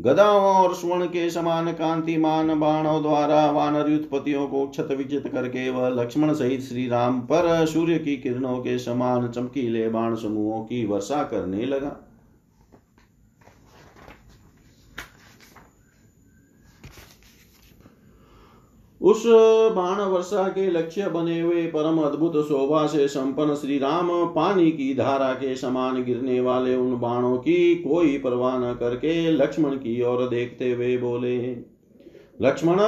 गदाओं 0.00 0.54
और 0.54 0.74
स्वर्ण 0.74 1.06
के 1.06 1.30
समान 1.30 1.72
कांतिमान 1.72 2.58
बाणों 2.60 3.02
द्वारा 3.02 3.50
वानर 3.50 3.90
युद्धपतियों 3.90 4.46
को 4.46 4.66
क्षत 4.66 4.88
विजित 4.90 5.26
करके 5.28 5.68
वह 5.70 5.88
लक्ष्मण 5.88 6.32
सहित 6.34 6.62
श्री 6.62 6.88
राम 6.88 7.20
पर 7.20 7.66
सूर्य 7.66 7.98
की 7.98 8.16
किरणों 8.16 8.56
के 8.58 8.78
समान 8.78 9.28
चमकीले 9.28 9.88
बाण 9.88 10.14
समूहों 10.14 10.62
की 10.64 10.84
वर्षा 10.86 11.22
करने 11.22 11.64
लगा। 11.64 11.96
उस 19.00 19.22
बाण 19.76 20.00
वर्षा 20.02 20.46
के 20.48 20.70
लक्ष्य 20.70 21.08
बने 21.08 21.40
हुए 21.40 21.62
परम 21.66 21.98
अद्भुत 21.98 22.32
शोभा 22.46 22.86
से 22.86 23.06
संपन्न 23.08 23.54
श्री 23.54 23.78
राम 23.78 24.08
पानी 24.26 24.70
की 24.70 24.94
धारा 24.94 25.32
के 25.32 25.54
समान 25.56 26.02
गिरने 26.04 26.40
वाले 26.40 26.74
उन 26.76 26.98
बाणों 27.00 27.36
की 27.36 27.74
कोई 27.74 28.18
परवाह 28.18 28.58
न 28.58 28.74
करके 28.74 29.30
लक्ष्मण 29.30 29.76
की 29.76 30.02
ओर 30.02 30.28
देखते 30.28 30.72
हुए 30.72 30.96
बोले, 30.96 31.36
लक्ष्मण, 32.42 32.80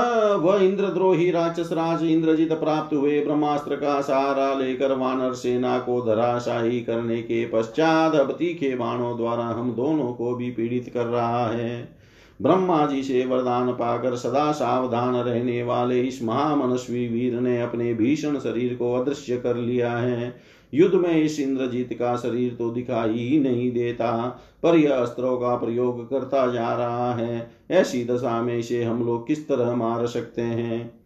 वह 0.43 0.63
इंद्रद्रोही 0.63 1.31
राक्षस 1.31 1.73
राज 1.73 2.03
इंद्रजित 2.05 2.53
प्राप्त 2.53 2.95
हुए 2.95 3.21
ब्रह्मास्त्र 3.21 3.77
का 3.77 4.01
सहारा 4.01 4.53
लेकर 4.55 4.93
वानर 4.93 5.33
सेना 5.33 5.79
को 5.79 6.01
धराशाही 6.03 6.81
करने 6.81 7.21
के 7.23 7.45
पश्चात 7.47 8.15
अब 8.15 8.33
तीखे 8.33 8.75
बाणों 8.77 9.17
द्वारा 9.17 9.45
हम 9.45 9.73
दोनों 9.73 10.13
को 10.13 10.35
भी 10.35 10.51
पीड़ित 10.51 10.91
कर 10.95 11.07
रहा 11.07 11.47
है। 11.47 12.02
ब्रह्मा 12.43 12.87
जी 12.87 13.03
से 13.03 13.25
वरदान 13.27 13.73
पाकर 13.73 14.17
सदा 14.17 14.53
सावधान 14.53 15.15
रहने 15.15 15.63
वाले 15.63 16.01
इस 16.01 16.23
महामनस्वी 16.23 17.09
वीर 17.09 17.41
ने 17.41 17.63
अपने 17.63 17.95
भीषण 17.95 18.39
शरीर 18.39 18.75
को 18.75 18.95
अदृश्य 18.95 19.37
कर 19.37 19.57
लिया 19.57 19.93
है। 19.93 20.53
युद्ध 20.75 20.95
में 20.95 21.23
इस 21.23 21.41
इंद्रजीत 21.41 21.93
का 21.93 22.17
शरीर 22.17 22.55
तो 22.55 22.71
दिखाई 22.71 23.13
ही 23.13 23.41
नहीं 23.41 23.73
देता, 23.73 24.41
पर 24.63 24.77
यह 24.77 24.95
अस्त्रों 24.95 25.37
का 25.37 25.57
प्रयोग 25.57 26.11
करता 26.11 26.53
जा 26.53 26.75
रहा 26.77 27.15
है। 27.15 27.51
ऐसी 27.71 28.05
दशा 28.05 28.43
में 28.43 28.59
इसे 28.59 28.85
हम 28.85 29.07
लोग 29.07 29.27
किस 29.27 29.49
तरह 29.49 29.75
मार 29.77 30.07
सकते 30.07 30.43
हैं? 30.43 31.03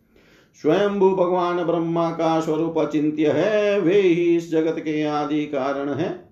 स्वयंभू 0.62 1.10
भगवान 1.10 1.64
ब्रह्मा 1.64 2.10
का 2.10 2.40
स्वरूप 2.40 2.78
अचिंत्य 2.78 3.28
है, 3.28 3.80
वे 3.80 4.00
ही 4.00 4.36
इस 4.36 4.50
जगत 4.50 4.78
के 4.78 5.02
आदि 5.02 5.46
कारण 5.46 5.88
है। 5.88 6.25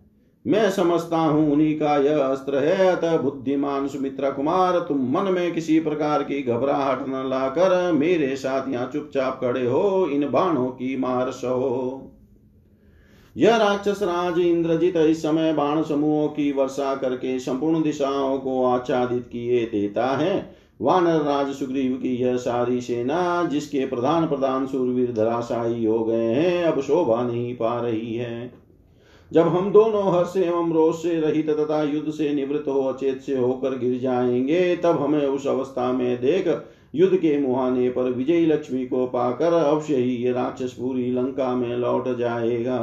मैं 0.47 0.71
समझता 0.71 1.17
हूँ 1.17 1.53
उन्हीं 1.53 1.79
का 1.79 1.97
यह 1.97 2.19
अस्त्र 2.19 2.59
है, 2.59 2.87
अतः 2.87 3.17
बुद्धिमान 3.17 3.89
सुमित्रा 3.89 4.31
कुमार, 4.31 4.79
तुम 4.79 4.99
मन 5.11 5.33
में 5.33 5.55
किसी 5.55 5.81
प्रकार 5.81 6.23
की 6.23 6.43
घबराहट 6.43 7.09
न 7.09 7.29
लाकर 7.29 7.93
मेरे 7.93 8.37
साथ 8.37 8.69
यहाँ 8.69 8.91
चुपचाप 8.93 9.41
खड़े 9.41 9.67
हो, 9.67 10.09
इन 10.13 10.31
बाणों 10.31 10.67
की 10.67 10.97
मार 10.97 11.31
सहो। 11.31 12.11
यह 13.37 13.57
राक्षस 13.57 14.03
राज 14.03 14.39
इंद्रजित 14.39 14.97
इस 14.97 15.23
समय 15.23 15.53
बाण 15.53 15.83
समूहों 15.83 16.29
की 16.29 16.53
वर्षा 16.53 16.95
करके 16.95 17.39
संपूर्ण 17.39 17.83
दिशाओं 17.83 18.39
को 18.39 18.65
आच्छादित 18.65 19.29
किए 19.33 19.65
देता 19.65 20.07
है। 20.07 20.57
वानर 20.81 21.21
राज 21.21 21.55
सुग्रीव 21.55 21.97
की 21.97 22.15
यह 22.17 22.37
सारी 22.37 22.81
सेना, 22.81 23.45
जिसके 23.45 23.87
प्रधान 23.87 24.27
प्रधान 24.27 24.67
सूरवीर 24.67 25.13
धराशायी 25.13 25.85
हो 25.85 26.05
गए 26.05 26.33
हैं, 26.33 26.65
अब 26.65 26.81
शोभा 26.81 27.23
नहीं 27.23 27.57
पा 27.57 27.81
रही 27.81 28.15
है। 28.15 28.64
जब 29.33 29.49
हम 29.49 29.71
दोनों 29.73 30.19
हर्ष 30.19 30.37
एवं 30.37 30.73
रोष 30.73 31.03
से 31.03 31.21
रहित 31.21 31.51
तथा 31.51 31.83
युद्ध 31.83 32.11
से 32.11 32.35
निवृत्त 32.35 32.69
हो, 32.69 32.85
अचेत 32.85 33.21
से 33.21 33.37
होकर 33.37 33.79
गिर 33.79 33.99
जाएँगे, 34.01 34.77
तब 34.77 35.01
हमें 35.01 35.27
उस 35.27 35.47
अवस्था 35.47 35.93
में 35.93 36.21
देख 36.21 36.65
युद्ध 36.95 37.17
के 37.17 37.39
मुहाने 37.39 37.89
पर 37.91 38.03
विजय 38.03 38.47
लक्ष्मी 38.47 38.87
को 38.87 39.07
पाकर 39.07 39.53
अवश्य 39.53 39.97
ही 39.97 40.11
ये 40.11 40.33
राक्षस 40.33 40.73
पूरी 40.73 41.11
लंका 41.11 41.55
में 41.55 41.77
लौट 41.77 42.17
जाएगा। 42.17 42.79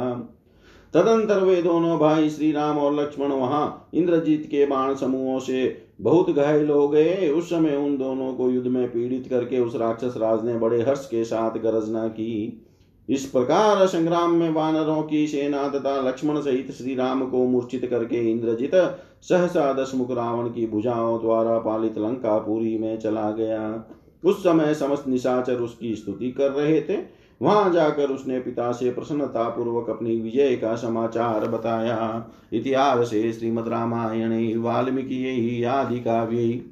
तदंतर 0.94 1.40
वे 1.40 1.62
दोनों 1.62 1.98
भाई 1.98 2.30
श्री 2.30 2.52
राम 2.52 2.78
और 2.78 2.94
लक्ष्मण 2.94 3.28
वहाँ 3.28 3.88
इंद्रजीत 3.94 4.46
के 4.46 4.66
बाण 4.66 4.94
समूहों 4.94 5.38
से 5.38 5.76
बहुत 6.00 6.30
घायल 6.30 6.70
हो 6.70 6.88
गए। 6.88 7.28
उस 7.28 7.50
समय 7.50 7.76
उन 7.76 7.96
दोनों 7.96 8.34
को 8.34 8.50
युद्ध 8.50 8.68
में 8.68 8.88
पीड़ित 8.88 9.26
करके 9.30 9.60
उस 9.60 9.76
राक्षस 9.76 10.14
राज 10.16 10.44
ने 10.44 10.58
बड़े 10.58 10.82
हर्ष 10.82 11.06
के 11.06 11.24
साथ 11.24 11.50
गरजना 11.50 12.08
की। 12.08 12.62
इस 13.08 13.24
प्रकार 13.24 13.86
संग्राम 13.86 14.34
में 14.34 14.50
वानरों 14.50 15.02
की 15.02 15.26
सेना 15.26 15.68
तथा 15.68 16.00
लक्ष्मण 16.00 16.40
सहित 16.40 16.70
श्री 16.70 16.94
राम 16.94 17.26
को 17.26 17.44
मूर्छित 17.44 17.86
करके 17.86 18.30
इंद्रजित, 18.30 18.74
सहसा 19.22 19.72
दशमुख 19.72 20.10
रावण 20.10 20.48
की 20.48 20.66
भुजाओं 20.66 21.20
द्वारा 21.20 21.58
पालित 21.58 21.98
लंका 21.98 22.38
पुरी 22.38 22.78
में 22.78 22.98
चला 22.98 23.30
गया। 23.30 23.84
उस 24.24 24.40
समय 24.40 24.74
समस्त 24.74 25.08
निशाचर 25.08 25.54
उसकी 25.54 25.96
स्तुति 25.96 26.30
कर 26.30 26.50
रहे 26.50 26.80
थे। 26.80 27.22
वहाँ 27.42 27.72
जाकर 27.72 28.08
उसने 28.08 28.40
पिता 28.40 28.72
से 28.72 28.90
प्रसन्नता 28.90 29.48
पूर्वक 29.48 29.90
अपनी 29.90 30.20
विजय 30.20 30.56
का 30.56 30.74
समाचार 30.74 31.48
बताया। 31.48 32.30
इतिहास 32.52 33.08
श्रीमद 33.08 33.68
रामायण, 33.68 34.58
वाल्मीकि 34.58 35.64
आदि 35.64 36.00
काव्य। 36.00 36.64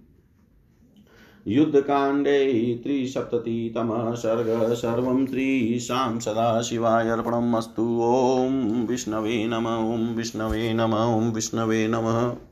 युद्धकाण्डे 1.49 2.74
त्रिसप्ततितमः 2.82 4.14
सर्ग, 4.14 4.74
सर्वं 4.74 5.26
त्रीशां 5.26 6.20
सदाशिवाय 6.20 7.11
अस्तु। 7.57 8.01
ॐ 8.03 8.86
विष्णवे 8.86 9.47
नम, 9.47 9.66
ॐ 9.66 10.16
विष्णवे 10.16 10.72
नम, 10.72 10.95
ॐ 10.95 11.32
विष्णवे 11.32 11.88
नमः। 11.88 12.49